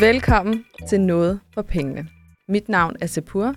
Velkommen 0.00 0.64
til 0.88 1.00
Noget 1.00 1.40
for 1.54 1.62
Pengene. 1.62 2.08
Mit 2.48 2.68
navn 2.68 2.96
er 3.00 3.06
Sepur. 3.06 3.54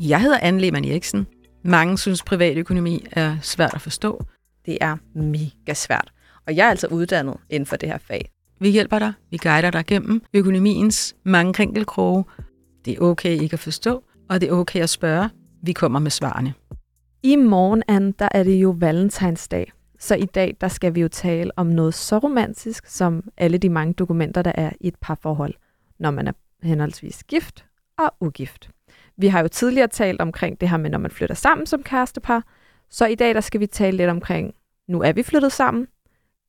Jeg 0.00 0.20
hedder 0.22 0.38
Anne 0.42 0.60
Lehmann 0.60 0.84
Eriksen. 0.84 1.26
Mange 1.64 1.98
synes, 1.98 2.22
privatøkonomi 2.22 3.06
er 3.12 3.36
svært 3.42 3.74
at 3.74 3.80
forstå. 3.80 4.24
Det 4.66 4.78
er 4.80 4.96
mega 5.14 5.74
svært, 5.74 6.12
og 6.46 6.56
jeg 6.56 6.66
er 6.66 6.70
altså 6.70 6.86
uddannet 6.86 7.36
inden 7.50 7.66
for 7.66 7.76
det 7.76 7.88
her 7.88 7.98
fag. 7.98 8.30
Vi 8.60 8.70
hjælper 8.70 8.98
dig. 8.98 9.12
Vi 9.30 9.36
guider 9.36 9.70
dig 9.70 9.86
gennem 9.86 10.22
økonomiens 10.34 11.16
mange 11.24 11.52
krinkelkroge. 11.52 12.24
Det 12.84 12.96
er 12.96 13.00
okay 13.00 13.40
ikke 13.40 13.54
at 13.54 13.60
forstå, 13.60 14.04
og 14.30 14.40
det 14.40 14.48
er 14.48 14.52
okay 14.52 14.80
at 14.80 14.90
spørge. 14.90 15.30
Vi 15.62 15.72
kommer 15.72 15.98
med 15.98 16.10
svarene. 16.10 16.54
I 17.22 17.36
morgen, 17.36 17.82
Anne, 17.88 18.12
der 18.18 18.28
er 18.34 18.42
det 18.42 18.62
jo 18.62 18.74
valentinsdag. 18.78 19.72
Så 19.98 20.14
i 20.14 20.24
dag, 20.24 20.56
der 20.60 20.68
skal 20.68 20.94
vi 20.94 21.00
jo 21.00 21.08
tale 21.08 21.50
om 21.56 21.66
noget 21.66 21.94
så 21.94 22.18
romantisk, 22.18 22.86
som 22.86 23.22
alle 23.36 23.58
de 23.58 23.68
mange 23.68 23.92
dokumenter, 23.92 24.42
der 24.42 24.52
er 24.54 24.70
i 24.80 24.88
et 24.88 24.94
parforhold, 25.00 25.54
når 25.98 26.10
man 26.10 26.28
er 26.28 26.32
henholdsvis 26.62 27.24
gift 27.24 27.64
og 27.98 28.14
ugift. 28.20 28.70
Vi 29.16 29.26
har 29.26 29.40
jo 29.40 29.48
tidligere 29.48 29.88
talt 29.88 30.20
omkring 30.20 30.60
det 30.60 30.68
her 30.68 30.76
med, 30.76 30.90
når 30.90 30.98
man 30.98 31.10
flytter 31.10 31.34
sammen 31.34 31.66
som 31.66 31.82
kærestepar. 31.82 32.44
Så 32.90 33.06
i 33.06 33.14
dag, 33.14 33.34
der 33.34 33.40
skal 33.40 33.60
vi 33.60 33.66
tale 33.66 33.96
lidt 33.96 34.10
omkring, 34.10 34.54
nu 34.86 35.02
er 35.02 35.12
vi 35.12 35.22
flyttet 35.22 35.52
sammen. 35.52 35.88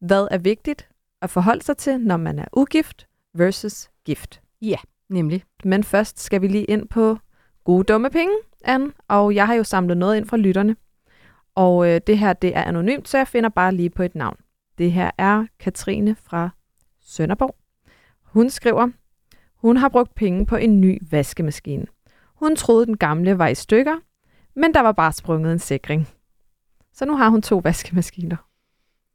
Hvad 0.01 0.27
er 0.31 0.37
vigtigt 0.37 0.89
at 1.21 1.29
forholde 1.29 1.63
sig 1.63 1.77
til, 1.77 1.99
når 1.99 2.17
man 2.17 2.39
er 2.39 2.45
ugift 2.53 3.07
versus 3.33 3.89
gift? 4.05 4.41
Ja, 4.61 4.77
nemlig. 5.09 5.43
Men 5.63 5.83
først 5.83 6.19
skal 6.19 6.41
vi 6.41 6.47
lige 6.47 6.65
ind 6.65 6.87
på 6.87 7.17
gode 7.63 7.83
dumme 7.83 8.09
penge, 8.09 8.33
Anne. 8.63 8.91
Og 9.07 9.35
jeg 9.35 9.47
har 9.47 9.53
jo 9.53 9.63
samlet 9.63 9.97
noget 9.97 10.17
ind 10.17 10.25
fra 10.25 10.37
lytterne. 10.37 10.75
Og 11.55 11.87
øh, 11.89 12.01
det 12.07 12.17
her, 12.17 12.33
det 12.33 12.57
er 12.57 12.63
anonymt, 12.63 13.09
så 13.09 13.17
jeg 13.17 13.27
finder 13.27 13.49
bare 13.49 13.75
lige 13.75 13.89
på 13.89 14.03
et 14.03 14.15
navn. 14.15 14.37
Det 14.77 14.91
her 14.91 15.11
er 15.17 15.45
Katrine 15.59 16.15
fra 16.15 16.49
Sønderborg. 17.01 17.55
Hun 18.23 18.49
skriver, 18.49 18.89
hun 19.61 19.77
har 19.77 19.89
brugt 19.89 20.15
penge 20.15 20.45
på 20.45 20.55
en 20.55 20.81
ny 20.81 21.01
vaskemaskine. 21.11 21.85
Hun 22.35 22.55
troede, 22.55 22.85
den 22.85 22.97
gamle 22.97 23.37
var 23.37 23.47
i 23.47 23.55
stykker, 23.55 23.95
men 24.55 24.73
der 24.73 24.81
var 24.81 24.91
bare 24.91 25.13
sprunget 25.13 25.51
en 25.51 25.59
sikring. 25.59 26.07
Så 26.93 27.05
nu 27.05 27.17
har 27.17 27.29
hun 27.29 27.41
to 27.41 27.57
vaskemaskiner. 27.57 28.37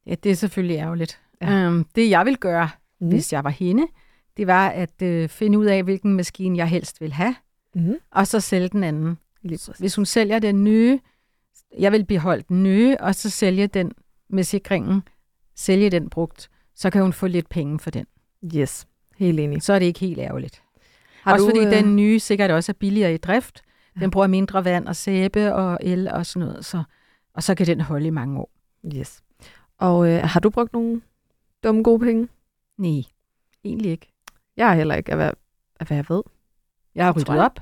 Ja, 0.07 0.15
det 0.15 0.31
er 0.31 0.37
selvfølgelig 0.37 0.77
ærgerligt. 0.77 1.21
Ja. 1.43 1.69
Um, 1.69 1.87
det 1.95 2.11
jeg 2.11 2.27
vil 2.27 2.37
gøre, 2.37 2.71
mm. 3.01 3.09
hvis 3.09 3.33
jeg 3.33 3.45
var 3.45 3.51
hende, 3.51 3.87
det 4.37 4.47
var 4.47 4.69
at 4.69 5.03
øh, 5.03 5.29
finde 5.29 5.59
ud 5.59 5.65
af, 5.65 5.83
hvilken 5.83 6.15
maskine 6.15 6.59
jeg 6.59 6.69
helst 6.69 7.01
vil 7.01 7.13
have, 7.13 7.35
mm. 7.75 7.95
og 8.11 8.27
så 8.27 8.41
sælge 8.41 8.69
den 8.69 8.85
anden. 8.85 9.19
Hvis 9.79 9.95
hun 9.95 10.07
sælger 10.07 10.39
den 10.39 10.65
nye, 10.65 11.01
jeg 11.79 11.93
vil 11.93 12.05
beholde 12.05 12.45
den 12.49 12.63
nye, 12.63 12.97
og 13.01 13.15
så 13.15 13.31
sælge 13.31 13.67
den 13.67 13.93
med 14.31 14.45
sikringen, 14.45 15.03
sælge 15.55 15.91
den 15.91 16.11
brugt, 16.11 16.51
så 16.75 16.91
kan 16.91 17.03
hun 17.03 17.13
få 17.13 17.27
lidt 17.27 17.49
penge 17.49 17.79
for 17.79 17.91
den. 17.91 18.07
Yes, 18.55 18.87
helt 19.17 19.41
enig. 19.41 19.63
Så 19.63 19.73
er 19.73 19.79
det 19.79 19.87
ikke 19.87 20.01
helt 20.01 20.19
ærgerligt. 20.19 20.63
Har 21.23 21.33
også 21.33 21.47
du, 21.47 21.51
fordi 21.51 21.67
øh... 21.67 21.73
den 21.73 21.97
nye 21.97 22.21
sikkert 22.21 22.51
også 22.51 22.73
er 22.73 22.75
billigere 22.75 23.15
i 23.15 23.17
drift. 23.17 23.63
Den 23.95 24.03
ja. 24.03 24.09
bruger 24.09 24.27
mindre 24.27 24.65
vand 24.65 24.89
og 24.89 24.97
sæbe 24.97 25.55
og 25.55 25.79
el 25.83 26.09
og 26.09 26.27
sådan 26.27 26.49
noget, 26.49 26.65
så, 26.65 26.83
og 27.35 27.43
så 27.43 27.55
kan 27.55 27.67
den 27.67 27.81
holde 27.81 28.07
i 28.07 28.11
mange 28.11 28.41
år. 28.41 28.51
Yes. 28.97 29.23
Og 29.79 30.09
øh, 30.09 30.23
har 30.23 30.41
du 30.41 30.51
brugt 30.51 30.73
nogle 30.73 31.01
dumme 31.65 31.83
gode 31.83 31.99
penge? 31.99 32.29
Nej, 32.79 33.03
egentlig 33.65 33.91
ikke. 33.91 34.13
Jeg 34.57 34.69
har 34.69 34.75
heller 34.75 34.95
ikke, 34.95 35.11
af 35.11 35.17
hvad, 35.17 35.31
af 35.81 35.87
hvad 35.87 35.97
jeg 35.97 36.07
ved. 36.09 36.23
Jeg 36.95 37.05
har 37.05 37.13
ryddet 37.13 37.41
op 37.41 37.61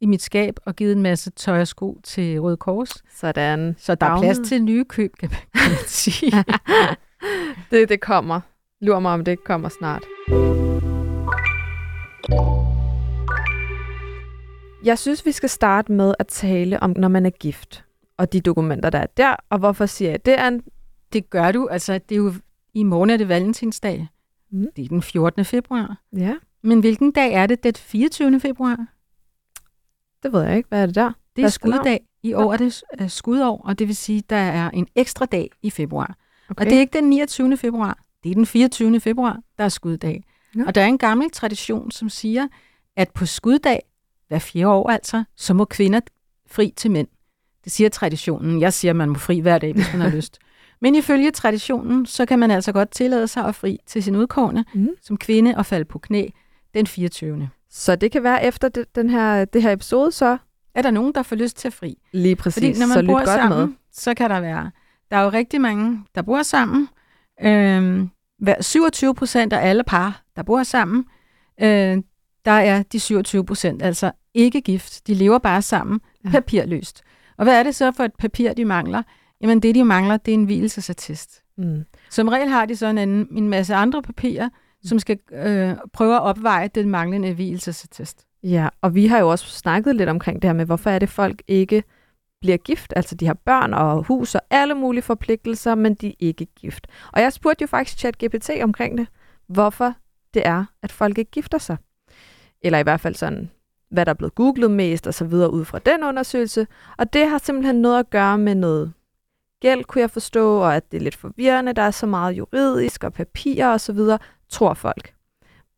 i 0.00 0.06
mit 0.06 0.22
skab 0.22 0.58
og 0.64 0.76
givet 0.76 0.92
en 0.92 1.02
masse 1.02 1.30
tøj 1.30 1.60
og 1.60 1.68
sko 1.68 2.00
til 2.02 2.40
Røde 2.40 2.56
Kors. 2.56 3.02
Sådan. 3.14 3.76
Så 3.78 3.94
der 3.94 4.06
er 4.06 4.20
plads 4.20 4.38
til 4.48 4.62
nye 4.62 4.84
køb, 4.84 5.16
kan 5.16 5.30
man 5.30 5.70
sige. 5.86 6.44
det, 7.70 7.88
det 7.88 8.00
kommer. 8.00 8.40
Lur 8.80 8.98
mig, 8.98 9.12
om 9.12 9.24
det 9.24 9.44
kommer 9.44 9.68
snart. 9.68 10.02
Jeg 14.84 14.98
synes, 14.98 15.26
vi 15.26 15.32
skal 15.32 15.48
starte 15.48 15.92
med 15.92 16.14
at 16.18 16.26
tale 16.26 16.82
om, 16.82 16.94
når 16.96 17.08
man 17.08 17.26
er 17.26 17.30
gift, 17.30 17.84
og 18.16 18.32
de 18.32 18.40
dokumenter, 18.40 18.90
der 18.90 18.98
er 18.98 19.06
der, 19.06 19.36
og 19.50 19.58
hvorfor 19.58 19.86
siger 19.86 20.10
jeg 20.10 20.26
det? 20.26 20.40
Er 20.40 20.58
Det 21.12 21.30
gør 21.30 21.52
du. 21.52 21.68
Altså, 21.70 21.98
det 22.08 22.14
er 22.14 22.16
jo 22.16 22.32
i 22.74 22.82
morgen 22.82 23.10
er 23.10 23.16
det 23.16 23.28
valentinsdag. 23.28 24.08
Mm. 24.50 24.66
Det 24.76 24.84
er 24.84 24.88
den 24.88 25.02
14. 25.02 25.44
februar. 25.44 26.00
Ja. 26.16 26.34
Men 26.62 26.80
hvilken 26.80 27.12
dag 27.12 27.32
er 27.32 27.46
det 27.46 27.62
den 27.62 27.74
24. 27.74 28.40
februar? 28.40 28.86
Det 30.22 30.32
ved 30.32 30.42
jeg 30.42 30.56
ikke. 30.56 30.68
Hvad 30.68 30.82
er 30.82 30.86
det 30.86 30.94
der? 30.94 31.12
Det 31.36 31.44
er 31.44 31.48
skuddag. 31.48 32.00
I 32.22 32.32
år 32.34 32.52
er 32.52 32.56
det 32.56 32.82
uh, 33.00 33.08
skudår, 33.08 33.60
og 33.64 33.78
det 33.78 33.88
vil 33.88 33.96
sige, 33.96 34.22
der 34.30 34.36
er 34.36 34.70
en 34.70 34.86
ekstra 34.94 35.26
dag 35.26 35.50
i 35.62 35.70
februar. 35.70 36.16
Okay. 36.50 36.64
Og 36.64 36.70
det 36.70 36.76
er 36.76 36.80
ikke 36.80 36.98
den 36.98 37.04
29. 37.04 37.56
februar. 37.56 37.98
Det 38.24 38.30
er 38.30 38.34
den 38.34 38.46
24. 38.46 39.00
februar, 39.00 39.40
der 39.58 39.64
er 39.64 39.68
skuddag. 39.68 40.24
Ja. 40.56 40.66
Og 40.66 40.74
der 40.74 40.80
er 40.80 40.86
en 40.86 40.98
gammel 40.98 41.30
tradition, 41.30 41.90
som 41.90 42.08
siger, 42.08 42.48
at 42.96 43.10
på 43.10 43.26
skuddag, 43.26 43.80
hver 44.28 44.38
fjerde 44.38 44.68
år 44.68 44.90
altså, 44.90 45.24
så 45.36 45.54
må 45.54 45.64
kvinder 45.64 46.00
fri 46.46 46.72
til 46.76 46.90
mænd. 46.90 47.08
Det 47.64 47.72
siger 47.72 47.90
traditionen. 47.90 48.60
Jeg 48.60 48.72
siger, 48.72 48.92
at 48.92 48.96
man 48.96 49.08
må 49.08 49.14
fri 49.14 49.38
hver 49.38 49.58
dag, 49.58 49.72
hvis 49.72 49.92
man 49.92 50.00
har 50.00 50.10
lyst. 50.10 50.38
Men 50.80 50.94
ifølge 50.94 51.30
traditionen, 51.30 52.06
så 52.06 52.26
kan 52.26 52.38
man 52.38 52.50
altså 52.50 52.72
godt 52.72 52.90
tillade 52.90 53.28
sig 53.28 53.44
at 53.44 53.54
fri 53.54 53.78
til 53.86 54.02
sin 54.02 54.16
udkårne 54.16 54.64
mm. 54.74 54.88
som 55.02 55.16
kvinde 55.16 55.54
og 55.56 55.66
falde 55.66 55.84
på 55.84 55.98
knæ 55.98 56.26
den 56.74 56.86
24. 56.86 57.50
Så 57.70 57.96
det 57.96 58.12
kan 58.12 58.22
være 58.22 58.44
efter 58.44 58.68
det, 58.68 58.94
den 58.94 59.10
her, 59.10 59.44
det 59.44 59.62
her 59.62 59.72
episode, 59.72 60.12
så 60.12 60.38
er 60.74 60.82
der 60.82 60.90
nogen, 60.90 61.14
der 61.14 61.22
får 61.22 61.36
lyst 61.36 61.56
til 61.56 61.68
at 61.68 61.74
fri. 61.74 61.98
Lige 62.12 62.36
præcis. 62.36 62.54
Fordi 62.54 62.72
når 62.80 62.86
man 62.86 62.94
så 62.94 63.06
bor 63.06 63.14
godt 63.14 63.28
sammen, 63.28 63.58
med. 63.58 63.68
så 63.92 64.14
kan 64.14 64.30
der 64.30 64.40
være... 64.40 64.70
Der 65.10 65.16
er 65.16 65.22
jo 65.22 65.30
rigtig 65.30 65.60
mange, 65.60 66.04
der 66.14 66.22
bor 66.22 66.42
sammen. 66.42 66.88
Øhm, 67.42 68.10
27 68.60 69.14
procent 69.14 69.52
af 69.52 69.68
alle 69.68 69.84
par, 69.84 70.22
der 70.36 70.42
bor 70.42 70.62
sammen, 70.62 71.04
øh, 71.62 71.98
der 72.44 72.50
er 72.50 72.82
de 72.82 73.00
27 73.00 73.44
procent 73.44 73.82
altså 73.82 74.12
ikke 74.34 74.60
gift. 74.60 75.06
De 75.06 75.14
lever 75.14 75.38
bare 75.38 75.62
sammen, 75.62 76.00
ja. 76.24 76.30
papirløst. 76.30 77.02
Og 77.36 77.44
hvad 77.44 77.58
er 77.58 77.62
det 77.62 77.74
så 77.74 77.92
for 77.92 78.04
et 78.04 78.14
papir, 78.18 78.52
de 78.52 78.64
mangler? 78.64 79.02
Jamen 79.40 79.60
det, 79.60 79.74
de 79.74 79.84
mangler, 79.84 80.16
det 80.16 80.30
er 80.30 80.34
en 80.34 80.44
hvielsesattest. 80.44 81.42
Mm. 81.58 81.84
Som 82.10 82.28
regel 82.28 82.48
har 82.48 82.66
de 82.66 82.76
så 82.76 82.86
en, 82.86 82.98
en 82.98 83.48
masse 83.48 83.74
andre 83.74 84.02
papirer, 84.02 84.48
som 84.84 84.98
skal 84.98 85.18
øh, 85.32 85.74
prøve 85.92 86.14
at 86.14 86.22
opveje 86.22 86.68
den 86.68 86.90
manglende 86.90 87.32
hvielsesattest. 87.32 88.26
Ja, 88.42 88.68
og 88.82 88.94
vi 88.94 89.06
har 89.06 89.18
jo 89.18 89.28
også 89.28 89.46
snakket 89.46 89.96
lidt 89.96 90.08
omkring 90.08 90.42
det 90.42 90.48
her 90.48 90.54
med, 90.54 90.66
hvorfor 90.66 90.90
er 90.90 90.98
det 90.98 91.08
folk 91.08 91.42
ikke 91.48 91.82
bliver 92.40 92.56
gift. 92.56 92.92
Altså 92.96 93.14
de 93.14 93.26
har 93.26 93.34
børn 93.34 93.74
og 93.74 94.02
hus 94.04 94.34
og 94.34 94.40
alle 94.50 94.74
mulige 94.74 95.02
forpligtelser, 95.02 95.74
men 95.74 95.94
de 95.94 96.08
er 96.08 96.14
ikke 96.18 96.46
gift. 96.46 96.86
Og 97.12 97.20
jeg 97.20 97.32
spurgte 97.32 97.62
jo 97.62 97.66
faktisk 97.66 97.98
ChatGPT 97.98 98.50
omkring 98.62 98.98
det, 98.98 99.06
hvorfor 99.46 99.94
det 100.34 100.46
er, 100.46 100.64
at 100.82 100.92
folk 100.92 101.18
ikke 101.18 101.30
gifter 101.30 101.58
sig. 101.58 101.76
Eller 102.62 102.78
i 102.78 102.82
hvert 102.82 103.00
fald 103.00 103.14
sådan, 103.14 103.50
hvad 103.90 104.06
der 104.06 104.10
er 104.10 104.14
blevet 104.14 104.34
googlet 104.34 104.70
mest 104.70 105.06
og 105.06 105.14
så 105.14 105.24
videre 105.24 105.52
ud 105.52 105.64
fra 105.64 105.78
den 105.78 106.04
undersøgelse. 106.04 106.66
Og 106.96 107.12
det 107.12 107.28
har 107.28 107.38
simpelthen 107.38 107.76
noget 107.76 107.98
at 107.98 108.10
gøre 108.10 108.38
med 108.38 108.54
noget 108.54 108.92
gæld, 109.60 109.84
kunne 109.84 110.00
jeg 110.00 110.10
forstå, 110.10 110.56
og 110.56 110.76
at 110.76 110.92
det 110.92 110.96
er 110.96 111.02
lidt 111.02 111.16
forvirrende. 111.16 111.72
Der 111.72 111.82
er 111.82 111.90
så 111.90 112.06
meget 112.06 112.32
juridisk 112.32 113.04
og 113.04 113.12
papirer 113.12 113.72
og 113.72 113.80
så 113.80 113.92
videre, 113.92 114.18
tror 114.48 114.74
folk. 114.74 115.14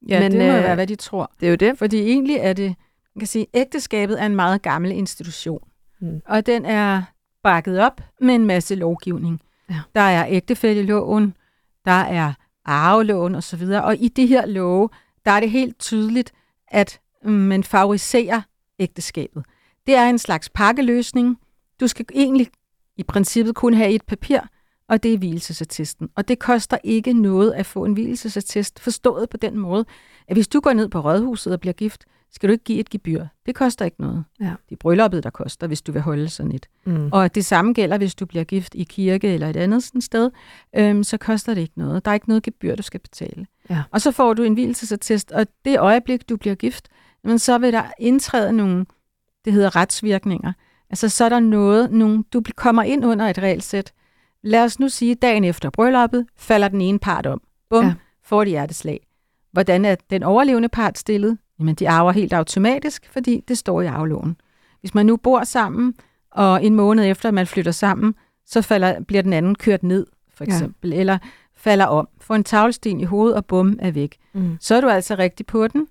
Ja, 0.08 0.20
Men, 0.20 0.32
det 0.32 0.40
må 0.40 0.46
øh, 0.46 0.62
være, 0.62 0.74
hvad 0.74 0.86
de 0.86 0.94
tror. 0.94 1.30
Det 1.40 1.46
er 1.46 1.50
jo 1.50 1.56
det. 1.56 1.78
Fordi 1.78 2.00
egentlig 2.00 2.36
er 2.36 2.52
det, 2.52 2.74
man 3.14 3.20
kan 3.20 3.26
sige, 3.26 3.46
ægteskabet 3.54 4.22
er 4.22 4.26
en 4.26 4.36
meget 4.36 4.62
gammel 4.62 4.90
institution. 4.90 5.62
Mm. 6.00 6.20
Og 6.26 6.46
den 6.46 6.64
er 6.64 7.02
bakket 7.42 7.80
op 7.80 8.00
med 8.20 8.34
en 8.34 8.46
masse 8.46 8.74
lovgivning. 8.74 9.40
Ja. 9.70 9.80
Der 9.94 10.00
er 10.00 10.26
ægtefældeloven, 10.28 11.34
der 11.84 11.92
er 11.92 12.32
arveloven 12.64 13.34
osv. 13.34 13.62
Og, 13.62 13.82
og 13.82 13.96
i 13.96 14.08
de 14.08 14.26
her 14.26 14.46
love, 14.46 14.88
der 15.24 15.30
er 15.30 15.40
det 15.40 15.50
helt 15.50 15.78
tydeligt, 15.78 16.32
at 16.70 17.00
mm, 17.24 17.30
man 17.32 17.64
favoriserer 17.64 18.40
ægteskabet. 18.78 19.44
Det 19.86 19.94
er 19.94 20.08
en 20.08 20.18
slags 20.18 20.48
pakkeløsning. 20.48 21.38
Du 21.80 21.86
skal 21.86 22.06
egentlig 22.14 22.48
i 22.96 23.02
princippet 23.02 23.54
kun 23.54 23.74
have 23.74 23.90
et 23.90 24.02
papir, 24.02 24.40
og 24.90 25.02
det 25.02 25.14
er 25.14 25.18
hvilesesattesten. 25.18 26.08
Og 26.14 26.28
det 26.28 26.38
koster 26.38 26.78
ikke 26.84 27.12
noget 27.12 27.52
at 27.52 27.66
få 27.66 27.84
en 27.84 27.92
hvilesesattest, 27.92 28.80
forstået 28.80 29.30
på 29.30 29.36
den 29.36 29.58
måde, 29.58 29.84
at 30.28 30.36
hvis 30.36 30.48
du 30.48 30.60
går 30.60 30.72
ned 30.72 30.88
på 30.88 31.00
rådhuset 31.00 31.52
og 31.52 31.60
bliver 31.60 31.72
gift, 31.72 32.04
skal 32.32 32.48
du 32.48 32.52
ikke 32.52 32.64
give 32.64 32.80
et 32.80 32.90
gebyr. 32.90 33.26
Det 33.46 33.54
koster 33.54 33.84
ikke 33.84 34.00
noget. 34.00 34.24
Ja. 34.40 34.44
Det 34.44 34.72
er 34.72 34.76
brylluppet, 34.80 35.24
der 35.24 35.30
koster, 35.30 35.66
hvis 35.66 35.82
du 35.82 35.92
vil 35.92 36.02
holde 36.02 36.28
sådan 36.28 36.52
et. 36.52 36.66
Mm. 36.84 37.08
Og 37.12 37.34
det 37.34 37.44
samme 37.44 37.72
gælder, 37.72 37.98
hvis 37.98 38.14
du 38.14 38.26
bliver 38.26 38.44
gift 38.44 38.74
i 38.74 38.84
kirke 38.84 39.28
eller 39.28 39.48
et 39.48 39.56
andet 39.56 39.82
sådan 39.82 40.00
sted, 40.00 40.30
øhm, 40.76 41.04
så 41.04 41.16
koster 41.16 41.54
det 41.54 41.60
ikke 41.60 41.78
noget. 41.78 42.04
Der 42.04 42.10
er 42.10 42.14
ikke 42.14 42.28
noget 42.28 42.42
gebyr, 42.42 42.76
du 42.76 42.82
skal 42.82 43.00
betale. 43.00 43.46
Ja. 43.70 43.82
Og 43.90 44.00
så 44.00 44.10
får 44.12 44.34
du 44.34 44.42
en 44.42 44.54
hvilesesattest, 44.54 45.32
og 45.32 45.46
det 45.64 45.78
øjeblik, 45.78 46.28
du 46.28 46.36
bliver 46.36 46.54
gift, 46.54 46.88
men 47.24 47.38
så 47.38 47.58
vil 47.58 47.72
der 47.72 47.84
indtræde 47.98 48.52
nogle, 48.52 48.86
det 49.44 49.52
hedder 49.52 49.76
retsvirkninger. 49.76 50.52
Altså 50.90 51.08
så 51.08 51.24
er 51.24 51.28
der 51.28 51.40
noget, 51.40 51.92
nogle, 51.92 52.24
du 52.32 52.42
kommer 52.56 52.82
ind 52.82 53.04
under 53.04 53.26
et 53.26 53.38
regelsæt. 53.38 53.92
Lad 54.42 54.64
os 54.64 54.80
nu 54.80 54.88
sige, 54.88 55.14
dagen 55.14 55.44
efter 55.44 55.70
brylluppet 55.70 56.26
falder 56.36 56.68
den 56.68 56.80
ene 56.80 56.98
part 56.98 57.26
om. 57.26 57.42
Bum, 57.70 57.84
ja. 57.84 57.94
får 58.22 58.44
de 58.44 58.50
hjerteslag. 58.50 59.06
Hvordan 59.52 59.84
er 59.84 59.96
den 60.10 60.22
overlevende 60.22 60.68
part 60.68 60.98
stillet? 60.98 61.38
Jamen, 61.58 61.74
de 61.74 61.88
arver 61.88 62.12
helt 62.12 62.32
automatisk, 62.32 63.08
fordi 63.12 63.44
det 63.48 63.58
står 63.58 63.82
i 63.82 63.86
arveloven. 63.86 64.36
Hvis 64.80 64.94
man 64.94 65.06
nu 65.06 65.16
bor 65.16 65.44
sammen, 65.44 65.94
og 66.30 66.64
en 66.64 66.74
måned 66.74 67.06
efter, 67.06 67.30
man 67.30 67.46
flytter 67.46 67.72
sammen, 67.72 68.14
så 68.46 68.62
falder, 68.62 69.00
bliver 69.00 69.22
den 69.22 69.32
anden 69.32 69.54
kørt 69.54 69.82
ned, 69.82 70.06
for 70.34 70.44
eksempel, 70.44 70.90
ja. 70.90 70.96
eller 71.00 71.18
falder 71.56 71.86
om, 71.86 72.08
får 72.20 72.34
en 72.34 72.44
tavlsten 72.44 73.00
i 73.00 73.04
hovedet, 73.04 73.36
og 73.36 73.46
bum, 73.46 73.78
er 73.78 73.90
væk. 73.90 74.16
Mm. 74.32 74.56
Så 74.60 74.74
er 74.74 74.80
du 74.80 74.88
altså 74.88 75.14
rigtig 75.14 75.46
på 75.46 75.68
den. 75.68 75.86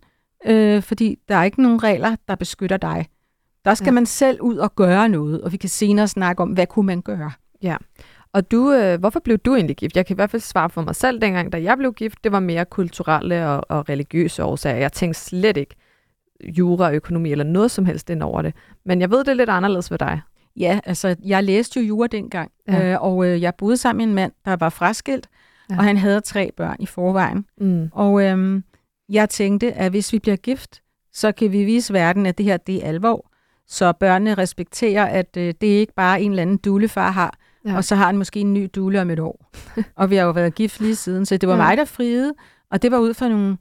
øh, 0.46 0.81
fordi 0.81 1.19
der 1.30 1.36
er 1.36 1.44
ikke 1.44 1.62
nogen 1.62 1.84
regler, 1.84 2.16
der 2.28 2.36
beskytter 2.36 2.78
dig. 2.78 3.06
Der 3.66 3.74
skal 3.74 3.86
ja. 3.86 3.92
man 3.92 4.06
selv 4.06 4.42
ud 4.42 4.57
og 4.57 4.75
gøre 4.75 5.10
noget, 5.10 5.42
og 5.42 5.51
vi 5.51 5.57
kan 5.57 5.69
senere 5.69 6.07
snakke 6.07 6.44
om, 6.44 6.50
hvad 6.50 6.68
kunne 6.68 6.86
man 6.86 7.01
gøre. 7.01 7.31
Ja, 7.62 7.78
og 8.34 8.52
du, 8.52 8.72
øh, 8.72 9.00
hvorfor 9.00 9.20
blev 9.20 9.38
du 9.38 9.56
egentlig 9.56 9.76
gift? 9.76 9.96
Jeg 9.96 10.06
kan 10.06 10.14
i 10.14 10.16
hvert 10.16 10.30
fald 10.30 10.42
svare 10.42 10.70
for 10.70 10.81
mig 10.81 10.96
selv 10.96 11.22
dengang, 11.22 11.52
da 11.52 11.62
jeg 11.62 11.78
blev 11.78 11.94
gift. 11.94 12.24
Det 12.24 12.31
var 12.31 12.40
mere 12.40 12.66
kulturelle 12.66 13.48
og, 13.48 13.66
og 13.70 13.90
religiøse 13.90 14.44
årsager. 14.44 14.78
Jeg 14.78 14.92
tænkte 14.92 15.20
slet 15.20 15.58
ikke 15.58 15.76
jura, 16.44 16.94
økonomi 16.94 17.31
eller 17.31 17.46
noget 17.46 17.72
som 17.72 17.86
helst 17.86 18.10
ind 18.10 18.24
over 18.24 18.42
det. 18.42 18.54
Men 18.86 19.02
jeg 19.02 19.12
ved, 19.12 19.20
det 19.20 19.28
er 19.28 19.34
lidt 19.34 19.50
anderledes 19.50 19.92
ved 19.92 19.98
dig. 19.98 20.22
Ja, 20.56 20.80
altså 20.86 21.16
jeg 21.26 21.44
læste 21.44 21.80
jo 21.80 21.86
jura 21.86 22.08
dengang, 22.08 22.52
ja. 22.68 22.92
øh, 22.92 23.04
og 23.04 23.26
øh, 23.26 23.42
jeg 23.42 23.56
boede 23.56 23.78
sammen 23.78 23.98
med 23.98 24.06
en 24.06 24.16
mand, 24.16 24.32
der 24.46 24.56
var 24.56 24.70
fraskilt, 24.70 25.28
ja. 25.70 25.78
og 25.78 25.84
han 25.84 25.98
havde 25.98 26.22
tre 26.22 26.52
børn 26.58 26.75
i 26.80 26.86
forvejen. 26.86 27.46
Mm. 27.58 27.90
Og 27.92 28.24
øh, 28.24 28.62
jeg 29.10 29.30
tænkte, 29.30 29.74
at 29.74 29.92
hvis 29.92 30.14
vi 30.14 30.20
bliver 30.20 30.38
gift, 30.38 30.82
så 31.14 31.32
kan 31.32 31.52
vi 31.52 31.64
vise 31.64 31.94
verden, 31.94 32.25
at 32.25 32.38
det 32.38 32.46
her 32.46 32.58
det 32.58 32.86
er 32.86 32.88
alvor. 32.88 33.32
Så 33.68 33.92
børnene 33.92 34.34
respekterer, 34.34 35.06
at 35.06 35.38
øh, 35.38 35.54
det 35.62 35.68
ikke 35.68 35.94
bare 35.94 36.22
en 36.22 36.32
eller 36.32 36.42
anden 36.42 36.58
dulefar 36.58 37.12
har, 37.12 37.38
ja. 37.66 37.76
og 37.76 37.84
så 37.84 37.96
har 37.96 38.06
han 38.06 38.18
måske 38.18 38.40
en 38.40 38.54
ny 38.54 38.70
dule 38.76 39.02
om 39.02 39.10
et 39.10 39.20
år. 39.20 39.52
og 39.96 40.10
vi 40.10 40.16
har 40.16 40.24
jo 40.24 40.32
været 40.32 40.56
gift 40.56 40.80
lige 40.80 40.96
siden, 40.96 41.26
så 41.26 41.38
det 41.38 41.50
var 41.50 41.56
ja. 41.56 41.62
mig, 41.62 41.78
der 41.78 41.86
friede, 41.86 42.34
og 42.72 42.82
det 42.82 42.92
var 42.92 42.98
ud 42.98 43.14
fra 43.14 43.28
nogle 43.28 43.58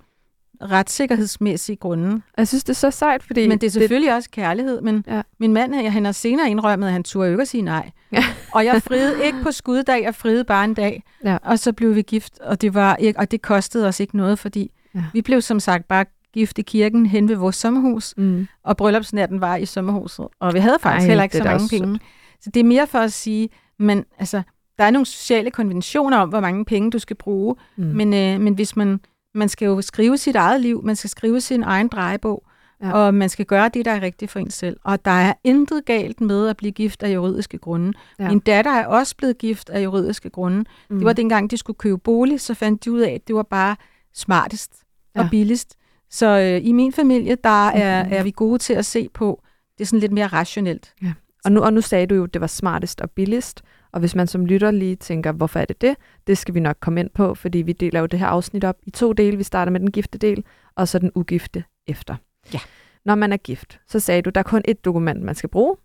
retssikkerhedsmæssige 0.63 1.77
grunde. 1.77 2.23
Jeg 2.37 2.49
synes, 2.49 2.65
det 2.65 2.71
er 2.71 2.75
så 2.75 2.91
sejt, 2.91 3.23
fordi... 3.23 3.49
Men 3.49 3.59
det 3.59 3.67
er 3.67 3.71
selvfølgelig 3.71 4.09
det... 4.09 4.17
også 4.17 4.31
kærlighed, 4.31 4.81
men 4.81 5.05
ja. 5.07 5.23
min 5.41 5.53
mand, 5.53 5.75
han 5.75 6.05
har 6.05 6.13
senere 6.13 6.51
indrømmet, 6.51 6.87
at 6.87 6.93
han 6.93 7.03
turde 7.03 7.31
ikke 7.31 7.43
at 7.43 7.49
sige 7.49 7.63
nej. 7.63 7.91
Ja. 8.13 8.25
og 8.53 8.65
jeg 8.65 8.83
friede 8.83 9.25
ikke 9.25 9.39
på 9.43 9.53
skuddag, 9.53 10.03
jeg 10.03 10.15
friede 10.15 10.45
bare 10.45 10.65
en 10.65 10.75
dag, 10.75 11.03
ja. 11.25 11.39
og 11.43 11.59
så 11.59 11.73
blev 11.73 11.95
vi 11.95 12.03
gift, 12.03 12.39
og 12.41 12.61
det, 12.61 12.75
var 12.75 12.97
ikke, 12.97 13.19
og 13.19 13.31
det 13.31 13.43
kostede 13.43 13.89
os 13.89 14.01
ikke 14.01 14.17
noget, 14.17 14.39
fordi 14.39 14.71
ja. 14.95 15.05
vi 15.13 15.23
blev 15.23 15.43
som 15.43 15.61
sagt 15.61 15.89
bare 15.89 16.05
gift 16.35 16.59
i 16.59 16.63
kirken 16.63 17.07
hen 17.07 17.29
ved 17.29 17.37
vores 17.37 17.57
sommerhus, 17.57 18.15
mm. 18.17 18.47
og 18.65 18.77
bryllupsnatten 18.77 19.41
var 19.41 19.57
i 19.57 19.67
sommerhuset, 19.67 20.27
og 20.41 20.55
vi 20.55 20.59
havde 20.59 20.79
faktisk 20.81 21.03
Ej, 21.03 21.09
heller 21.09 21.25
ikke 21.25 21.37
så 21.37 21.45
mange 21.45 21.69
penge. 21.69 21.95
Sødt. 21.95 22.03
Så 22.41 22.51
det 22.55 22.61
er 22.61 22.65
mere 22.65 22.87
for 22.87 22.99
at 22.99 23.13
sige, 23.13 23.49
men 23.79 24.05
altså, 24.19 24.43
der 24.79 24.85
er 24.85 24.91
nogle 24.91 25.07
sociale 25.07 25.51
konventioner 25.51 26.17
om, 26.17 26.29
hvor 26.29 26.41
mange 26.41 26.65
penge 26.65 26.91
du 26.91 26.99
skal 26.99 27.17
bruge, 27.17 27.55
mm. 27.77 27.85
men, 27.85 28.15
øh, 28.15 28.41
men 28.41 28.55
hvis 28.55 28.77
man 28.77 29.01
man 29.35 29.49
skal 29.49 29.67
jo 29.67 29.83
skrive 29.83 30.17
sit 30.17 30.37
eget 30.37 30.61
liv, 30.61 30.85
man 30.85 30.97
skal 30.97 31.11
skrive 31.11 31.41
sin 31.41 31.63
egen 31.63 31.89
drejebog, 31.89 32.47
ja. 32.83 32.93
og 32.93 33.15
man 33.15 33.29
skal 33.29 33.47
gøre 33.47 33.69
det, 33.69 33.85
der 33.85 33.91
er 33.91 34.03
rigtigt 34.03 34.31
for 34.31 34.39
en 34.39 34.51
selv. 34.51 34.77
Og 34.85 35.05
der 35.05 35.11
er 35.11 35.33
intet 35.45 35.85
galt 35.85 36.21
med 36.21 36.49
at 36.49 36.57
blive 36.57 36.73
gift 36.73 37.03
af 37.03 37.15
juridiske 37.15 37.59
grunde. 37.59 37.93
Ja. 38.19 38.29
Min 38.29 38.39
datter 38.39 38.71
er 38.71 38.87
også 38.87 39.17
blevet 39.17 39.39
gift 39.39 39.71
af 39.71 39.85
juridiske 39.85 40.31
grunde. 40.31 40.65
Mm. 40.91 40.97
Det 40.97 41.05
var 41.05 41.13
dengang, 41.13 41.51
de 41.51 41.57
skulle 41.57 41.77
købe 41.77 41.99
bolig, 41.99 42.41
så 42.41 42.55
fandt 42.55 42.85
de 42.85 42.93
ud 42.93 43.01
af, 43.01 43.11
at 43.11 43.29
det 43.29 43.37
var 43.37 43.43
bare 43.43 43.77
smartest 44.15 44.73
ja. 45.17 45.23
og 45.23 45.31
billigst. 45.31 45.77
Så 46.11 46.27
øh, 46.27 46.69
i 46.69 46.73
min 46.73 46.93
familie, 46.93 47.37
der 47.45 47.69
er, 47.69 48.05
mm. 48.05 48.13
er 48.13 48.23
vi 48.23 48.31
gode 48.31 48.59
til 48.59 48.73
at 48.73 48.87
se 48.87 49.09
på, 49.15 49.43
det 49.79 49.85
er 49.85 49.87
sådan 49.87 50.01
lidt 50.01 50.13
mere 50.13 50.27
rationelt. 50.27 50.95
Ja. 51.03 51.13
Og 51.45 51.53
nu, 51.53 51.61
og 51.61 51.73
nu 51.73 51.81
sagde 51.81 52.07
du 52.07 52.15
jo, 52.15 52.25
at 52.25 52.35
det 52.35 52.41
var 52.41 52.47
smartest 52.47 53.01
og 53.01 53.11
billigst. 53.11 53.63
Og 53.93 54.01
hvis 54.01 54.15
man 54.15 54.27
som 54.27 54.47
lytter 54.47 54.71
lige 54.71 54.97
tænker, 54.97 55.33
hvorfor 55.33 55.61
er 55.61 55.65
det 55.65 55.81
det? 55.81 55.97
Det 56.27 56.39
skal 56.39 56.55
vi 56.55 56.61
nok 56.61 56.77
komme 56.81 57.01
ind 57.01 57.11
på, 57.11 57.35
fordi 57.35 57.59
vi 57.59 57.73
deler 57.73 58.01
jo 58.01 58.07
det 58.07 58.19
her 58.19 58.27
afsnit 58.27 58.65
op 58.65 58.77
i 58.83 58.91
to 58.91 59.13
dele. 59.13 59.37
Vi 59.37 59.43
starter 59.43 59.73
med 59.73 59.81
den 59.81 59.91
gifte 59.91 60.19
del, 60.19 60.45
og 60.77 60.89
så 60.89 60.99
den 60.99 61.11
ugifte 61.15 61.65
efter. 61.87 62.17
Ja. 62.55 62.61
Når 63.05 63.15
man 63.15 63.33
er 63.33 63.37
gift, 63.37 63.81
så 63.89 64.01
sagde 64.01 64.23
du, 64.23 64.31
der 64.31 64.39
er 64.39 64.43
kun 64.45 64.63
et 64.65 64.85
dokument, 64.85 65.23
man 65.23 65.35
skal 65.35 65.49
bruge. 65.49 65.77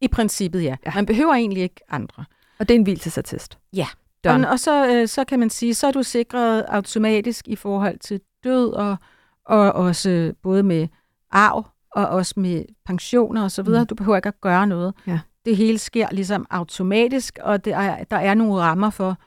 I 0.00 0.08
princippet, 0.08 0.62
ja. 0.62 0.76
ja. 0.86 0.92
Man 0.94 1.06
behøver 1.06 1.34
egentlig 1.34 1.62
ikke 1.62 1.80
andre. 1.88 2.24
Og 2.58 2.68
det 2.68 2.74
er 2.74 2.78
en 2.78 2.82
hvilsesattest. 2.82 3.58
Ja. 3.72 3.86
Og, 4.26 4.50
og 4.50 4.58
så, 4.58 4.88
øh, 4.88 5.08
så 5.08 5.24
kan 5.24 5.38
man 5.38 5.50
sige, 5.50 5.74
så 5.74 5.86
er 5.86 5.90
du 5.90 6.02
sikret 6.02 6.62
automatisk 6.62 7.48
i 7.48 7.56
forhold 7.56 7.98
til 7.98 8.20
død, 8.44 8.72
og, 8.72 8.96
og 9.44 9.72
også 9.72 10.34
både 10.42 10.62
med 10.62 10.88
arv, 11.30 11.64
og 11.94 12.06
også 12.06 12.34
med 12.36 12.64
pensioner 12.86 13.44
osv. 13.44 13.68
Mm. 13.68 13.86
Du 13.86 13.94
behøver 13.94 14.16
ikke 14.16 14.28
at 14.28 14.40
gøre 14.40 14.66
noget. 14.66 14.94
Ja 15.06 15.20
det 15.44 15.56
hele 15.56 15.78
sker 15.78 16.08
ligesom 16.12 16.46
automatisk, 16.50 17.38
og 17.42 17.64
det 17.64 17.72
er, 17.72 18.04
der 18.04 18.16
er 18.16 18.34
nogle 18.34 18.54
rammer 18.54 18.90
for, 18.90 19.18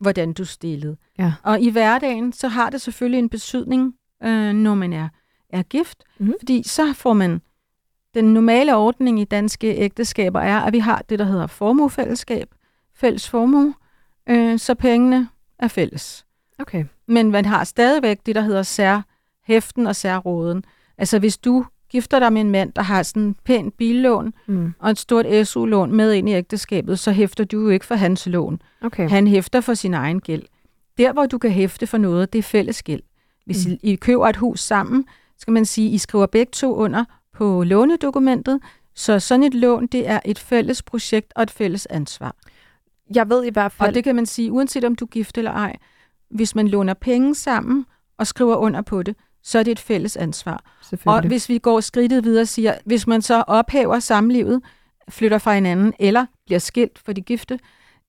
hvordan 0.00 0.32
du 0.32 0.44
stillede. 0.44 0.96
Ja. 1.18 1.32
Og 1.42 1.60
i 1.60 1.70
hverdagen, 1.70 2.32
så 2.32 2.48
har 2.48 2.70
det 2.70 2.80
selvfølgelig 2.80 3.18
en 3.18 3.28
betydning, 3.28 3.94
øh, 4.22 4.52
når 4.52 4.74
man 4.74 4.92
er, 4.92 5.08
er 5.50 5.62
gift, 5.62 6.04
mm-hmm. 6.18 6.34
fordi 6.40 6.62
så 6.62 6.92
får 6.92 7.12
man 7.12 7.40
den 8.14 8.34
normale 8.34 8.76
ordning 8.76 9.20
i 9.20 9.24
danske 9.24 9.76
ægteskaber 9.76 10.40
er, 10.40 10.60
at 10.60 10.72
vi 10.72 10.78
har 10.78 11.04
det, 11.08 11.18
der 11.18 11.24
hedder 11.24 11.46
formuefællesskab, 11.46 12.54
fælles 12.94 13.28
formue, 13.28 13.74
øh, 14.28 14.58
så 14.58 14.74
pengene 14.74 15.28
er 15.58 15.68
fælles. 15.68 16.26
Okay. 16.58 16.84
Men 17.06 17.30
man 17.30 17.44
har 17.44 17.64
stadigvæk 17.64 18.18
det, 18.26 18.34
der 18.34 18.40
hedder 18.40 18.62
særhæften 18.62 19.86
og 19.86 19.96
særråden. 19.96 20.64
Altså 20.98 21.18
hvis 21.18 21.38
du 21.38 21.66
gifter 21.96 22.18
dig 22.18 22.32
med 22.32 22.40
en 22.40 22.50
mand, 22.50 22.72
der 22.72 22.82
har 22.82 23.02
sådan 23.02 23.22
en 23.22 23.36
pæn 23.44 23.70
billån 23.70 24.32
mm. 24.46 24.74
og 24.78 24.90
et 24.90 24.98
stort 24.98 25.26
SU-lån 25.44 25.92
med 25.92 26.12
ind 26.12 26.28
i 26.28 26.32
ægteskabet, 26.32 26.98
så 26.98 27.12
hæfter 27.12 27.44
du 27.44 27.60
jo 27.60 27.68
ikke 27.68 27.86
for 27.86 27.94
hans 27.94 28.26
lån. 28.26 28.62
Okay. 28.82 29.08
Han 29.08 29.26
hæfter 29.26 29.60
for 29.60 29.74
sin 29.74 29.94
egen 29.94 30.20
gæld. 30.20 30.42
Der, 30.98 31.12
hvor 31.12 31.26
du 31.26 31.38
kan 31.38 31.50
hæfte 31.50 31.86
for 31.86 31.98
noget, 31.98 32.32
det 32.32 32.38
er 32.38 32.42
fælles 32.42 32.82
gæld. 32.82 33.02
Hvis 33.46 33.66
mm. 33.66 33.72
I, 33.72 33.92
I 33.92 33.96
køber 33.96 34.26
et 34.26 34.36
hus 34.36 34.60
sammen, 34.60 35.04
skal 35.38 35.52
man 35.52 35.64
sige, 35.64 35.90
I 35.90 35.98
skriver 35.98 36.26
begge 36.26 36.50
to 36.50 36.74
under 36.74 37.04
på 37.34 37.62
lånedokumentet, 37.62 38.60
så 38.94 39.18
sådan 39.18 39.42
et 39.42 39.54
lån, 39.54 39.86
det 39.86 40.08
er 40.08 40.20
et 40.24 40.38
fælles 40.38 40.82
projekt 40.82 41.32
og 41.36 41.42
et 41.42 41.50
fælles 41.50 41.86
ansvar. 41.86 42.36
Jeg 43.14 43.28
ved 43.28 43.44
i 43.44 43.50
hvert 43.50 43.72
fald... 43.72 43.88
Og 43.88 43.94
det 43.94 44.04
kan 44.04 44.16
man 44.16 44.26
sige, 44.26 44.52
uanset 44.52 44.84
om 44.84 44.94
du 44.94 45.04
er 45.04 45.08
gift 45.08 45.38
eller 45.38 45.52
ej, 45.52 45.76
hvis 46.30 46.54
man 46.54 46.68
låner 46.68 46.94
penge 46.94 47.34
sammen 47.34 47.86
og 48.18 48.26
skriver 48.26 48.56
under 48.56 48.82
på 48.82 49.02
det, 49.02 49.16
så 49.46 49.58
er 49.58 49.62
det 49.62 49.70
et 49.70 49.78
fælles 49.78 50.16
ansvar. 50.16 50.64
Og 51.06 51.26
hvis 51.26 51.48
vi 51.48 51.58
går 51.58 51.80
skridtet 51.80 52.24
videre 52.24 52.42
og 52.42 52.48
siger, 52.48 52.74
hvis 52.84 53.06
man 53.06 53.22
så 53.22 53.44
ophæver 53.46 53.98
samlivet, 53.98 54.62
flytter 55.08 55.38
fra 55.38 55.54
hinanden 55.54 55.92
eller 55.98 56.26
bliver 56.46 56.58
skilt 56.58 56.98
for 56.98 57.12
de 57.12 57.20
gifte, 57.20 57.58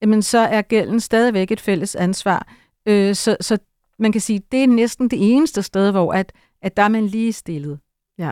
jamen 0.02 0.22
så 0.22 0.38
er 0.38 0.62
gælden 0.62 1.00
stadigvæk 1.00 1.52
et 1.52 1.62
fælles 1.62 1.96
ansvar. 1.96 2.48
Øh, 2.86 3.16
så, 3.16 3.38
så 3.42 3.58
man 4.00 4.12
kan 4.12 4.22
sige, 4.22 4.42
det 4.52 4.64
er 4.64 4.68
næsten 4.68 5.10
det 5.10 5.34
eneste 5.34 5.64
sted, 5.64 5.92
hvor 5.92 6.14
at, 6.14 6.34
at 6.62 6.78
der 6.78 6.84
er 6.84 6.88
man 6.88 7.08
lige 7.08 7.34
stillet. 7.34 7.80
Ja, 8.18 8.32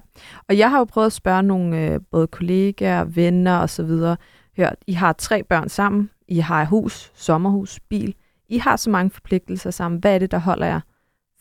og 0.50 0.58
jeg 0.58 0.70
har 0.70 0.78
jo 0.78 0.84
prøvet 0.84 1.06
at 1.06 1.14
spørge 1.14 1.44
nogle 1.44 1.78
øh, 1.78 2.00
både 2.12 2.28
kollegaer, 2.28 3.04
venner 3.04 3.58
og 3.58 3.70
så 3.70 3.84
videre. 3.84 4.18
Hør, 4.58 4.70
I 4.88 4.94
har 4.94 5.14
tre 5.14 5.44
børn 5.44 5.70
sammen, 5.70 6.10
I 6.28 6.40
har 6.40 6.66
hus, 6.66 7.12
sommerhus, 7.16 7.80
bil. 7.90 8.16
I 8.50 8.58
har 8.58 8.76
så 8.76 8.90
mange 8.90 9.10
forpligtelser 9.10 9.72
sammen. 9.72 10.00
Hvad 10.00 10.16
er 10.16 10.20
det, 10.20 10.32
der 10.32 10.38
holder 10.38 10.68
jer 10.68 10.80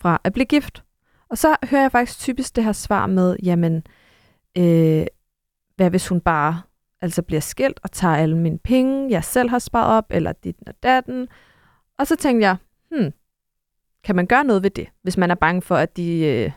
fra 0.00 0.20
at 0.25 0.32
blive 0.32 0.46
gift? 0.46 0.83
Og 1.29 1.38
så 1.38 1.56
hører 1.71 1.82
jeg 1.82 1.93
faktisk 1.93 2.19
typisk 2.19 2.56
det 2.56 2.65
her 2.65 2.73
svar 2.73 3.06
med, 3.06 3.37
jamen, 3.43 3.82
øh, 4.58 5.06
hvad 5.77 5.91
hvis 5.91 6.08
hun 6.08 6.20
bare 6.20 6.63
altså 7.01 7.22
bliver 7.22 7.41
skilt 7.41 7.81
og 7.82 7.93
tager 7.93 8.17
alle 8.17 8.39
mine 8.39 8.58
penge, 8.58 9.10
jeg 9.10 9.25
selv 9.25 9.51
har 9.51 9.58
sparet 9.58 9.98
op, 9.98 10.06
eller 10.10 10.32
dit 10.32 10.56
og 10.67 10.75
datten. 10.82 11.29
Og 11.98 12.06
så 12.06 12.17
tænkte 12.17 12.46
jeg, 12.46 12.56
hmm, 12.91 13.13
kan 14.05 14.17
man 14.17 14.27
gøre 14.27 14.44
noget 14.44 14.63
ved 14.63 14.70
det, 14.70 14.87
hvis 15.03 15.17
man 15.17 15.31
er 15.31 15.34
bange 15.34 15.63
for, 15.63 15.77
at 15.77 15.96
de 15.96 16.19
øh, 16.19 16.53